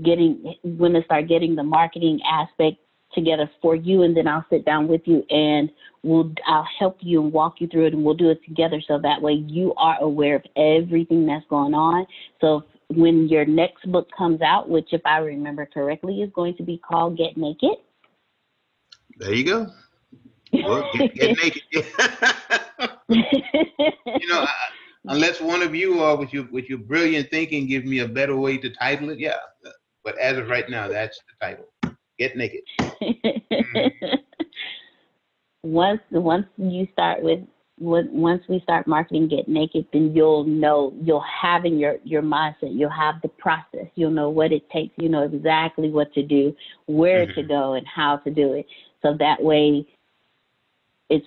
getting 0.03 0.55
when 0.63 0.93
to 0.93 1.03
start 1.03 1.27
getting 1.27 1.55
the 1.55 1.63
marketing 1.63 2.19
aspect 2.29 2.77
together 3.13 3.49
for 3.61 3.75
you 3.75 4.03
and 4.03 4.15
then 4.15 4.27
I'll 4.27 4.45
sit 4.49 4.65
down 4.65 4.87
with 4.87 5.01
you 5.05 5.23
and 5.29 5.69
we'll 6.03 6.33
I'll 6.45 6.67
help 6.77 6.97
you 6.99 7.23
and 7.23 7.31
walk 7.31 7.55
you 7.59 7.67
through 7.67 7.87
it 7.87 7.93
and 7.93 8.03
we'll 8.03 8.15
do 8.15 8.29
it 8.29 8.43
together 8.45 8.81
so 8.85 8.99
that 8.99 9.21
way 9.21 9.33
you 9.33 9.73
are 9.75 9.97
aware 10.01 10.35
of 10.35 10.43
everything 10.57 11.25
that's 11.25 11.45
going 11.49 11.73
on. 11.73 12.05
So 12.41 12.63
when 12.89 13.27
your 13.27 13.45
next 13.45 13.89
book 13.91 14.09
comes 14.15 14.41
out, 14.41 14.69
which 14.69 14.89
if 14.91 15.01
I 15.05 15.17
remember 15.19 15.65
correctly 15.65 16.21
is 16.21 16.29
going 16.33 16.55
to 16.57 16.63
be 16.63 16.77
called 16.77 17.17
Get 17.17 17.37
Naked. 17.37 17.77
There 19.17 19.33
you 19.33 19.45
go. 19.45 19.67
Well, 20.51 20.89
get, 20.93 21.15
get 21.15 21.37
naked. 21.41 21.63
you 23.07 24.27
know, 24.27 24.41
I, 24.41 24.53
unless 25.05 25.41
one 25.41 25.61
of 25.61 25.73
you 25.73 26.01
or 26.01 26.17
with 26.17 26.33
your 26.33 26.45
with 26.51 26.69
your 26.69 26.79
brilliant 26.79 27.29
thinking 27.29 27.67
give 27.67 27.85
me 27.85 27.99
a 27.99 28.07
better 28.07 28.35
way 28.35 28.57
to 28.57 28.69
title 28.69 29.09
it, 29.09 29.19
yeah. 29.19 29.37
But 30.05 30.17
as 30.19 30.37
of 30.37 30.47
right 30.47 30.69
now, 30.69 30.87
that's 30.87 31.19
the 31.27 31.45
title. 31.47 31.65
Get 32.17 32.37
naked. 32.37 32.61
once 35.63 35.99
once 36.11 36.45
you 36.57 36.87
start 36.93 37.21
with 37.23 37.39
once 37.77 38.41
we 38.47 38.61
start 38.61 38.87
marketing 38.87 39.27
get 39.27 39.49
naked 39.49 39.85
then 39.91 40.15
you'll 40.15 40.45
know 40.45 40.93
you'll 41.01 41.25
have 41.41 41.65
in 41.65 41.77
your 41.77 41.97
your 42.05 42.21
mindset 42.21 42.71
you'll 42.71 42.89
have 42.89 43.15
the 43.21 43.27
process 43.27 43.87
you'll 43.95 44.11
know 44.11 44.29
what 44.29 44.53
it 44.53 44.69
takes 44.69 44.93
you 44.97 45.09
know 45.09 45.23
exactly 45.23 45.89
what 45.89 46.13
to 46.13 46.23
do 46.23 46.55
where 46.85 47.25
to 47.25 47.41
Mhm. 47.41 47.47
go 47.49 47.73
and 47.73 47.85
how 47.85 48.15
to 48.17 48.29
do 48.29 48.53
it 48.53 48.65
so 49.01 49.13
that 49.15 49.41
way 49.43 49.85
it's 51.09 51.25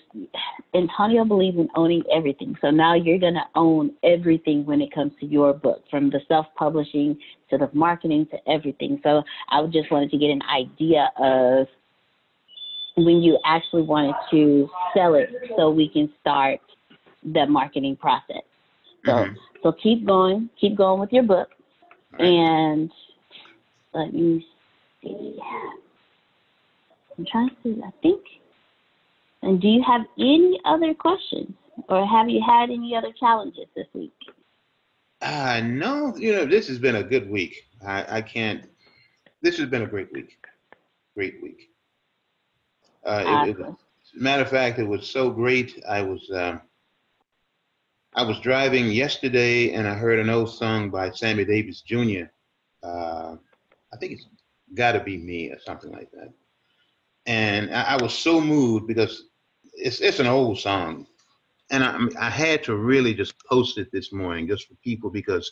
Antonio 0.74 1.24
believes 1.24 1.56
in 1.56 1.68
owning 1.76 2.02
everything. 2.12 2.56
So 2.60 2.70
now 2.70 2.94
you're 2.94 3.18
going 3.18 3.34
to 3.34 3.46
own 3.54 3.92
everything 4.02 4.66
when 4.66 4.80
it 4.80 4.92
comes 4.92 5.12
to 5.20 5.26
your 5.26 5.52
book, 5.52 5.84
from 5.88 6.10
the 6.10 6.20
self-publishing 6.26 7.16
to 7.50 7.58
the 7.58 7.70
marketing 7.72 8.26
to 8.32 8.50
everything. 8.50 9.00
So 9.04 9.22
I 9.50 9.64
just 9.66 9.90
wanted 9.90 10.10
to 10.10 10.18
get 10.18 10.30
an 10.30 10.42
idea 10.42 11.12
of 11.16 11.68
when 12.96 13.22
you 13.22 13.38
actually 13.46 13.82
wanted 13.82 14.16
to 14.32 14.68
sell 14.94 15.14
it, 15.14 15.30
so 15.56 15.70
we 15.70 15.88
can 15.88 16.12
start 16.20 16.58
the 17.22 17.46
marketing 17.46 17.94
process. 17.96 18.42
So 19.06 19.12
Mhm. 19.12 19.36
so 19.62 19.72
keep 19.72 20.04
going, 20.04 20.50
keep 20.56 20.74
going 20.74 21.00
with 21.00 21.12
your 21.12 21.22
book, 21.22 21.54
and 22.18 22.90
let 23.92 24.12
me 24.12 24.44
see. 25.00 25.40
I'm 27.16 27.24
trying 27.24 27.50
to 27.50 27.56
see. 27.62 27.82
I 27.82 27.90
think. 28.02 28.20
And 29.42 29.60
do 29.60 29.68
you 29.68 29.82
have 29.82 30.02
any 30.18 30.60
other 30.64 30.94
questions, 30.94 31.54
or 31.88 32.06
have 32.06 32.28
you 32.28 32.42
had 32.44 32.70
any 32.70 32.94
other 32.96 33.12
challenges 33.18 33.66
this 33.76 33.86
week? 33.94 34.12
Uh, 35.20 35.60
no, 35.64 36.16
you 36.16 36.32
know, 36.32 36.44
this 36.44 36.68
has 36.68 36.78
been 36.78 36.96
a 36.96 37.02
good 37.02 37.28
week. 37.30 37.68
I, 37.86 38.18
I 38.18 38.22
can't, 38.22 38.68
this 39.42 39.58
has 39.58 39.68
been 39.68 39.82
a 39.82 39.86
great 39.86 40.12
week. 40.12 40.36
Great 41.14 41.42
week. 41.42 41.70
Uh, 43.04 43.44
it, 43.46 43.50
it 43.50 43.58
was, 43.58 43.66
Awesome. 43.66 43.76
matter 44.14 44.42
of 44.42 44.50
fact, 44.50 44.78
it 44.78 44.84
was 44.86 45.08
so 45.08 45.30
great. 45.30 45.82
I 45.88 46.02
was, 46.02 46.28
um, 46.34 46.60
I 48.14 48.22
was 48.22 48.38
driving 48.40 48.90
yesterday 48.90 49.72
and 49.72 49.86
I 49.86 49.94
heard 49.94 50.18
an 50.18 50.30
old 50.30 50.50
song 50.52 50.90
by 50.90 51.10
Sammy 51.10 51.44
Davis 51.44 51.82
Jr. 51.82 52.24
Uh, 52.82 53.36
I 53.92 53.96
think 53.98 54.12
it's 54.12 54.26
Gotta 54.74 55.00
Be 55.00 55.16
Me 55.16 55.50
or 55.50 55.58
something 55.60 55.90
like 55.92 56.10
that. 56.12 56.32
And 57.28 57.72
I, 57.74 57.82
I 57.94 58.02
was 58.02 58.14
so 58.14 58.40
moved 58.40 58.88
because 58.88 59.24
it's, 59.74 60.00
it's 60.00 60.18
an 60.18 60.26
old 60.26 60.58
song 60.58 61.06
and 61.70 61.84
I, 61.84 62.26
I 62.26 62.30
had 62.30 62.64
to 62.64 62.76
really 62.76 63.14
just 63.14 63.34
post 63.46 63.78
it 63.78 63.90
this 63.92 64.12
morning 64.12 64.48
just 64.48 64.66
for 64.68 64.74
people 64.76 65.10
because 65.10 65.50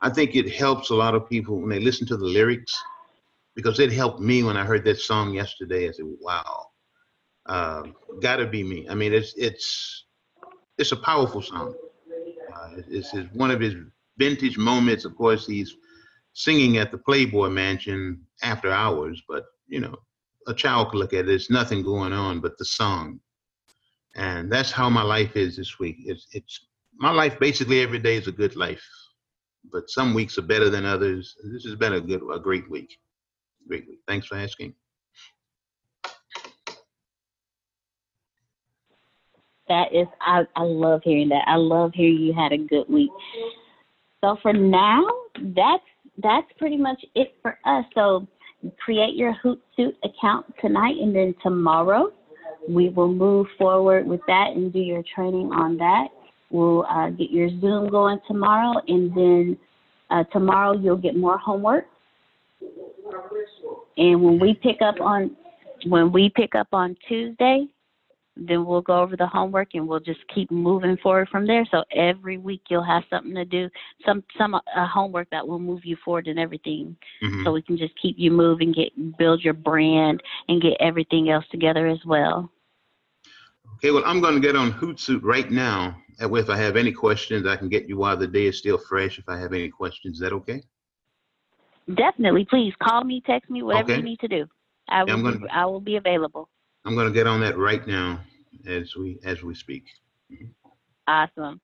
I 0.00 0.10
think 0.10 0.34
it 0.34 0.52
helps 0.52 0.90
a 0.90 0.94
lot 0.94 1.14
of 1.14 1.28
people 1.28 1.60
when 1.60 1.70
they 1.70 1.80
listen 1.80 2.06
to 2.08 2.16
the 2.16 2.24
lyrics 2.26 2.74
because 3.54 3.78
it 3.78 3.92
helped 3.92 4.20
me 4.20 4.42
when 4.42 4.56
I 4.56 4.64
heard 4.64 4.84
that 4.84 4.98
song 4.98 5.34
yesterday. 5.34 5.88
I 5.88 5.92
said, 5.92 6.06
"Wow, 6.20 6.66
uh, 7.46 7.84
gotta 8.20 8.46
be 8.46 8.64
me." 8.64 8.88
I 8.88 8.94
mean, 8.94 9.12
it's 9.12 9.34
it's 9.36 10.06
it's 10.78 10.92
a 10.92 10.96
powerful 10.96 11.42
song. 11.42 11.74
Uh, 12.52 12.70
it's, 12.88 13.14
it's 13.14 13.32
one 13.34 13.50
of 13.50 13.60
his 13.60 13.74
vintage 14.18 14.58
moments. 14.58 15.04
Of 15.04 15.16
course, 15.16 15.46
he's 15.46 15.76
singing 16.32 16.78
at 16.78 16.90
the 16.90 16.98
Playboy 16.98 17.50
Mansion 17.50 18.22
after 18.42 18.70
hours, 18.72 19.22
but 19.28 19.44
you 19.68 19.80
know, 19.80 19.96
a 20.48 20.54
child 20.54 20.90
could 20.90 20.98
look 20.98 21.12
at 21.12 21.20
it. 21.20 21.26
There's 21.26 21.50
nothing 21.50 21.82
going 21.82 22.12
on 22.12 22.40
but 22.40 22.58
the 22.58 22.64
song 22.64 23.20
and 24.14 24.50
that's 24.50 24.70
how 24.70 24.90
my 24.90 25.02
life 25.02 25.36
is 25.36 25.56
this 25.56 25.78
week. 25.78 25.96
It's 26.04 26.26
it's 26.32 26.66
my 26.98 27.10
life 27.10 27.38
basically 27.38 27.80
every 27.80 27.98
day 27.98 28.16
is 28.16 28.28
a 28.28 28.32
good 28.32 28.56
life, 28.56 28.82
but 29.72 29.88
some 29.88 30.14
weeks 30.14 30.38
are 30.38 30.42
better 30.42 30.68
than 30.68 30.84
others. 30.84 31.34
This 31.52 31.64
has 31.64 31.74
been 31.74 31.94
a 31.94 32.00
good, 32.00 32.22
a 32.32 32.38
great 32.38 32.68
week, 32.70 32.94
great 33.66 33.88
week. 33.88 34.00
Thanks 34.06 34.26
for 34.26 34.36
asking. 34.36 34.74
That 39.68 39.94
is, 39.94 40.06
I, 40.20 40.42
I 40.54 40.62
love 40.64 41.00
hearing 41.02 41.30
that. 41.30 41.44
I 41.46 41.56
love 41.56 41.92
hearing 41.94 42.18
you 42.18 42.34
had 42.34 42.52
a 42.52 42.58
good 42.58 42.88
week. 42.88 43.10
So 44.22 44.36
for 44.42 44.52
now, 44.52 45.06
that's 45.56 45.84
that's 46.22 46.46
pretty 46.58 46.76
much 46.76 47.02
it 47.14 47.34
for 47.40 47.58
us. 47.64 47.86
So 47.94 48.28
create 48.78 49.14
your 49.14 49.34
Hootsuite 49.44 49.96
account 50.04 50.46
tonight, 50.60 50.96
and 51.00 51.14
then 51.14 51.34
tomorrow 51.42 52.12
we 52.68 52.90
will 52.90 53.12
move 53.12 53.46
forward 53.58 54.06
with 54.06 54.20
that 54.28 54.50
and 54.54 54.72
do 54.72 54.78
your 54.78 55.02
training 55.14 55.50
on 55.52 55.76
that. 55.78 56.08
We'll 56.50 56.84
uh, 56.84 57.10
get 57.10 57.30
your 57.30 57.48
Zoom 57.60 57.88
going 57.88 58.20
tomorrow, 58.28 58.80
and 58.86 59.14
then 59.16 59.58
uh, 60.10 60.24
tomorrow 60.32 60.78
you'll 60.78 60.96
get 60.96 61.16
more 61.16 61.38
homework. 61.38 61.86
And 63.96 64.22
when 64.22 64.38
we 64.38 64.54
pick 64.54 64.80
up 64.82 65.00
on 65.00 65.36
when 65.86 66.12
we 66.12 66.30
pick 66.34 66.54
up 66.54 66.68
on 66.72 66.96
Tuesday, 67.08 67.66
then 68.36 68.64
we'll 68.64 68.80
go 68.80 69.00
over 69.00 69.16
the 69.16 69.26
homework 69.26 69.74
and 69.74 69.86
we'll 69.86 70.00
just 70.00 70.20
keep 70.34 70.50
moving 70.50 70.96
forward 70.98 71.28
from 71.28 71.46
there. 71.46 71.66
So 71.70 71.84
every 71.94 72.38
week 72.38 72.62
you'll 72.70 72.82
have 72.82 73.04
something 73.10 73.34
to 73.34 73.44
do, 73.44 73.68
some 74.06 74.24
some 74.38 74.54
uh, 74.54 74.60
homework 74.86 75.28
that 75.30 75.46
will 75.46 75.58
move 75.58 75.84
you 75.84 75.96
forward 76.04 76.26
and 76.28 76.38
everything. 76.38 76.96
Mhm. 77.22 77.44
So 77.44 77.52
we 77.52 77.62
can 77.62 77.76
just 77.76 77.94
keep 78.00 78.16
you 78.18 78.30
moving, 78.30 78.72
get 78.72 78.92
build 79.18 79.42
your 79.42 79.54
brand, 79.54 80.22
and 80.48 80.62
get 80.62 80.76
everything 80.80 81.30
else 81.30 81.44
together 81.50 81.86
as 81.86 82.04
well. 82.06 82.50
Okay, 83.76 83.90
well, 83.90 84.04
I'm 84.06 84.20
going 84.20 84.34
to 84.34 84.40
get 84.40 84.56
on 84.56 84.72
Hootsuite 84.72 85.22
right 85.22 85.50
now. 85.50 85.96
That 86.18 86.30
way, 86.30 86.40
if 86.40 86.48
I 86.48 86.56
have 86.56 86.76
any 86.76 86.92
questions, 86.92 87.46
I 87.46 87.56
can 87.56 87.68
get 87.68 87.88
you 87.88 87.96
while 87.96 88.16
the 88.16 88.26
day 88.28 88.46
is 88.46 88.58
still 88.58 88.78
fresh. 88.78 89.18
If 89.18 89.28
I 89.28 89.38
have 89.38 89.52
any 89.52 89.68
questions, 89.68 90.14
is 90.14 90.20
that 90.20 90.32
okay? 90.32 90.62
Definitely, 91.94 92.44
please 92.44 92.72
call 92.80 93.02
me, 93.02 93.20
text 93.26 93.50
me, 93.50 93.62
whatever 93.62 93.90
Okay. 93.90 93.96
you 93.98 94.04
need 94.04 94.20
to 94.20 94.28
do. 94.28 94.46
I 94.88 95.02
will 95.04 95.12
I'm 95.12 95.22
gonna- 95.22 95.46
I 95.50 95.66
will 95.66 95.80
be 95.80 95.96
available. 95.96 96.48
I'm 96.84 96.94
going 96.94 97.06
to 97.08 97.12
get 97.12 97.26
on 97.26 97.40
that 97.40 97.56
right 97.58 97.84
now 97.86 98.20
as 98.66 98.94
we 98.96 99.18
as 99.24 99.42
we 99.42 99.54
speak. 99.54 99.84
Awesome. 101.06 101.60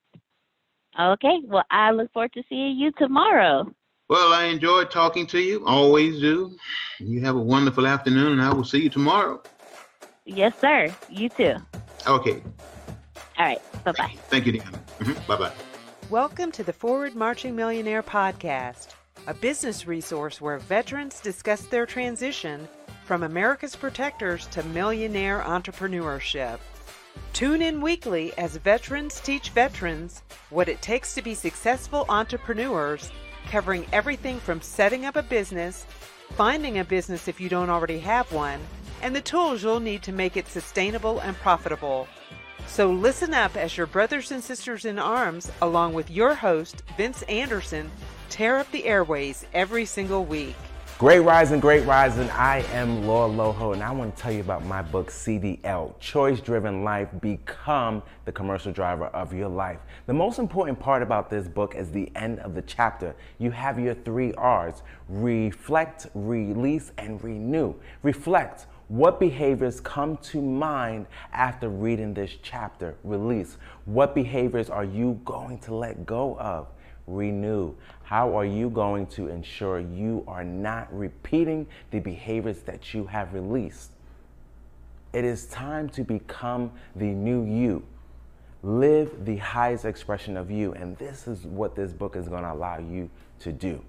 Okay, 0.99 1.41
well 1.45 1.64
I 1.70 1.91
look 1.93 2.12
forward 2.12 2.32
to 2.34 2.43
seeing 2.49 2.76
you 2.76 2.91
tomorrow. 2.93 3.70
Well, 4.09 4.32
I 4.32 4.45
enjoyed 4.45 4.91
talking 4.91 5.26
to 5.28 5.39
you. 5.39 5.66
Always 5.66 6.18
do. 6.20 6.57
You 6.99 7.20
have 7.20 7.36
a 7.36 7.41
wonderful 7.41 7.86
afternoon, 7.86 8.32
and 8.32 8.43
I 8.43 8.53
will 8.53 8.64
see 8.64 8.82
you 8.82 8.89
tomorrow. 8.89 9.43
Yes, 10.24 10.55
sir. 10.61 10.95
You 11.11 11.28
too. 11.28 11.57
Okay. 12.07 12.43
All 13.39 13.45
right. 13.47 13.61
Bye 13.84 13.93
bye. 13.93 14.14
Thank 14.28 14.47
you, 14.47 14.55
Deanna. 14.55 14.78
hmm 15.03 15.12
Bye 15.26 15.36
bye. 15.36 15.53
Welcome 16.11 16.51
to 16.53 16.64
the 16.64 16.72
Forward 16.72 17.14
Marching 17.14 17.55
Millionaire 17.55 18.03
podcast, 18.03 18.95
a 19.26 19.34
business 19.34 19.86
resource 19.86 20.41
where 20.41 20.59
veterans 20.59 21.20
discuss 21.20 21.62
their 21.66 21.84
transition 21.84 22.66
from 23.05 23.24
America's 23.24 23.76
protectors 23.76 24.47
to 24.47 24.62
millionaire 24.64 25.43
entrepreneurship. 25.47 26.59
Tune 27.32 27.62
in 27.62 27.80
weekly 27.80 28.32
as 28.38 28.56
veterans 28.56 29.20
teach 29.20 29.50
veterans 29.50 30.22
what 30.50 30.68
it 30.68 30.82
takes 30.82 31.14
to 31.14 31.22
be 31.22 31.34
successful 31.34 32.04
entrepreneurs 32.08 33.10
covering 33.48 33.86
everything 33.92 34.38
from 34.38 34.60
setting 34.60 35.06
up 35.06 35.16
a 35.16 35.22
business, 35.22 35.86
finding 36.32 36.78
a 36.78 36.84
business 36.84 37.28
if 37.28 37.40
you 37.40 37.48
don't 37.48 37.70
already 37.70 37.98
have 37.98 38.30
one, 38.32 38.60
and 39.02 39.14
the 39.14 39.20
tools 39.20 39.62
you'll 39.62 39.80
need 39.80 40.02
to 40.02 40.12
make 40.12 40.36
it 40.36 40.46
sustainable 40.48 41.20
and 41.20 41.36
profitable. 41.36 42.06
So 42.66 42.90
listen 42.90 43.32
up 43.32 43.56
as 43.56 43.76
your 43.76 43.86
brothers 43.86 44.30
and 44.30 44.44
sisters 44.44 44.84
in 44.84 44.98
arms, 44.98 45.50
along 45.62 45.94
with 45.94 46.10
your 46.10 46.34
host, 46.34 46.82
Vince 46.96 47.22
Anderson, 47.22 47.90
tear 48.28 48.58
up 48.58 48.70
the 48.70 48.84
airways 48.84 49.46
every 49.54 49.86
single 49.86 50.24
week. 50.24 50.56
Great 50.99 51.20
rising, 51.20 51.61
great 51.61 51.86
rising. 51.86 52.28
I 52.30 52.64
am 52.72 53.07
Laura 53.07 53.30
Loho, 53.30 53.72
and 53.72 53.84
I 53.84 53.92
want 53.92 54.16
to 54.16 54.20
tell 54.20 54.32
you 54.32 54.40
about 54.40 54.64
my 54.64 54.82
book, 54.82 55.12
CDL 55.12 55.96
Choice 56.01 56.40
Driven 56.40 56.82
Life 56.82 57.09
Become 57.20 58.03
the 58.24 58.32
Commercial 58.32 58.72
Driver 58.72 59.07
of 59.07 59.32
Your 59.32 59.49
Life. 59.49 59.78
The 60.07 60.14
most 60.14 60.40
important 60.40 60.80
part 60.80 61.05
about 61.05 61.30
this 61.30 61.46
book 61.46 61.76
is 61.76 61.92
the 61.92 62.11
end 62.16 62.40
of 62.40 62.57
the 62.57 62.62
chapter. 62.62 63.14
You 63.38 63.53
have 63.53 63.78
your 63.78 63.94
three 63.94 64.32
R's 64.34 64.82
reflect, 65.09 66.09
release, 66.14 66.90
and 66.99 67.22
renew. 67.22 67.76
Reflect. 68.03 68.66
What 68.88 69.20
behaviors 69.20 69.78
come 69.78 70.16
to 70.16 70.42
mind 70.42 71.07
after 71.32 71.68
reading 71.68 72.12
this 72.12 72.32
chapter? 72.42 72.96
Release. 73.05 73.57
What 73.84 74.16
behaviors 74.16 74.68
are 74.68 74.84
you 74.84 75.20
going 75.24 75.61
to 75.61 75.76
let 75.76 76.07
go 76.07 76.36
of? 76.40 76.66
Renew. 77.09 77.74
How 78.04 78.36
are 78.36 78.44
you 78.44 78.70
going 78.70 79.06
to 79.09 79.28
ensure 79.28 79.80
you 79.80 80.24
are 80.26 80.44
not 80.44 80.88
repeating 80.96 81.66
the 81.90 82.00
behaviors 82.00 82.61
that 82.62 82.94
you 82.94 83.06
have 83.06 83.34
released? 83.34 83.92
It 85.12 85.24
is 85.24 85.46
time 85.46 85.88
to 85.90 86.04
become 86.04 86.72
the 86.94 87.06
new 87.06 87.44
you. 87.44 87.84
Live 88.62 89.24
the 89.24 89.36
highest 89.36 89.84
expression 89.84 90.36
of 90.36 90.50
you. 90.50 90.72
And 90.72 90.96
this 90.98 91.26
is 91.26 91.44
what 91.44 91.74
this 91.74 91.92
book 91.92 92.16
is 92.16 92.28
going 92.28 92.42
to 92.42 92.52
allow 92.52 92.78
you 92.78 93.09
to 93.40 93.52
do. 93.52 93.82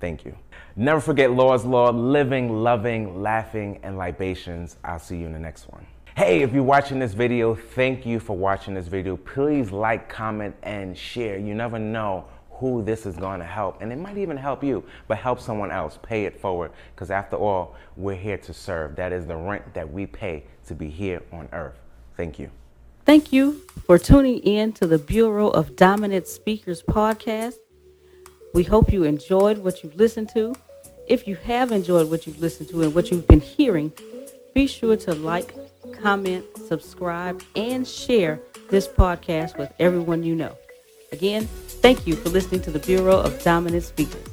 Thank 0.00 0.24
you. 0.24 0.34
Never 0.76 1.00
forget 1.00 1.30
Laura's 1.30 1.64
Law 1.64 1.90
living, 1.90 2.62
loving, 2.62 3.22
laughing, 3.22 3.80
and 3.82 3.98
libations. 3.98 4.76
I'll 4.82 4.98
see 4.98 5.18
you 5.18 5.26
in 5.26 5.32
the 5.32 5.38
next 5.38 5.68
one. 5.68 5.86
Hey, 6.16 6.42
if 6.42 6.52
you're 6.52 6.64
watching 6.64 6.98
this 6.98 7.14
video, 7.14 7.54
thank 7.54 8.04
you 8.04 8.18
for 8.18 8.36
watching 8.36 8.74
this 8.74 8.88
video. 8.88 9.16
Please 9.16 9.70
like, 9.70 10.08
comment, 10.08 10.56
and 10.64 10.98
share. 10.98 11.38
You 11.38 11.54
never 11.54 11.78
know 11.78 12.24
who 12.50 12.82
this 12.82 13.06
is 13.06 13.16
going 13.16 13.38
to 13.38 13.46
help. 13.46 13.80
And 13.80 13.92
it 13.92 13.96
might 13.96 14.18
even 14.18 14.36
help 14.36 14.64
you, 14.64 14.84
but 15.06 15.18
help 15.18 15.40
someone 15.40 15.70
else. 15.70 15.98
Pay 16.02 16.24
it 16.24 16.40
forward. 16.40 16.72
Because 16.94 17.12
after 17.12 17.36
all, 17.36 17.76
we're 17.96 18.16
here 18.16 18.38
to 18.38 18.52
serve. 18.52 18.96
That 18.96 19.12
is 19.12 19.24
the 19.24 19.36
rent 19.36 19.72
that 19.72 19.90
we 19.90 20.04
pay 20.04 20.44
to 20.66 20.74
be 20.74 20.90
here 20.90 21.22
on 21.32 21.48
earth. 21.52 21.78
Thank 22.16 22.40
you. 22.40 22.50
Thank 23.06 23.32
you 23.32 23.62
for 23.86 23.96
tuning 23.96 24.40
in 24.40 24.72
to 24.74 24.88
the 24.88 24.98
Bureau 24.98 25.48
of 25.48 25.76
Dominant 25.76 26.26
Speakers 26.26 26.82
podcast. 26.82 27.54
We 28.52 28.64
hope 28.64 28.92
you 28.92 29.04
enjoyed 29.04 29.58
what 29.58 29.84
you've 29.84 29.96
listened 29.96 30.30
to. 30.34 30.56
If 31.06 31.28
you 31.28 31.36
have 31.36 31.70
enjoyed 31.70 32.10
what 32.10 32.26
you've 32.26 32.40
listened 32.40 32.68
to 32.70 32.82
and 32.82 32.94
what 32.94 33.10
you've 33.12 33.28
been 33.28 33.40
hearing, 33.40 33.92
be 34.54 34.66
sure 34.66 34.96
to 34.96 35.14
like, 35.14 35.54
comment, 36.00 36.44
subscribe, 36.66 37.42
and 37.56 37.86
share 37.86 38.40
this 38.70 38.88
podcast 38.88 39.58
with 39.58 39.72
everyone 39.78 40.22
you 40.22 40.34
know. 40.34 40.56
Again, 41.12 41.46
thank 41.46 42.06
you 42.06 42.14
for 42.14 42.28
listening 42.28 42.62
to 42.62 42.70
the 42.70 42.78
Bureau 42.78 43.18
of 43.18 43.42
Dominant 43.42 43.84
Speakers. 43.84 44.29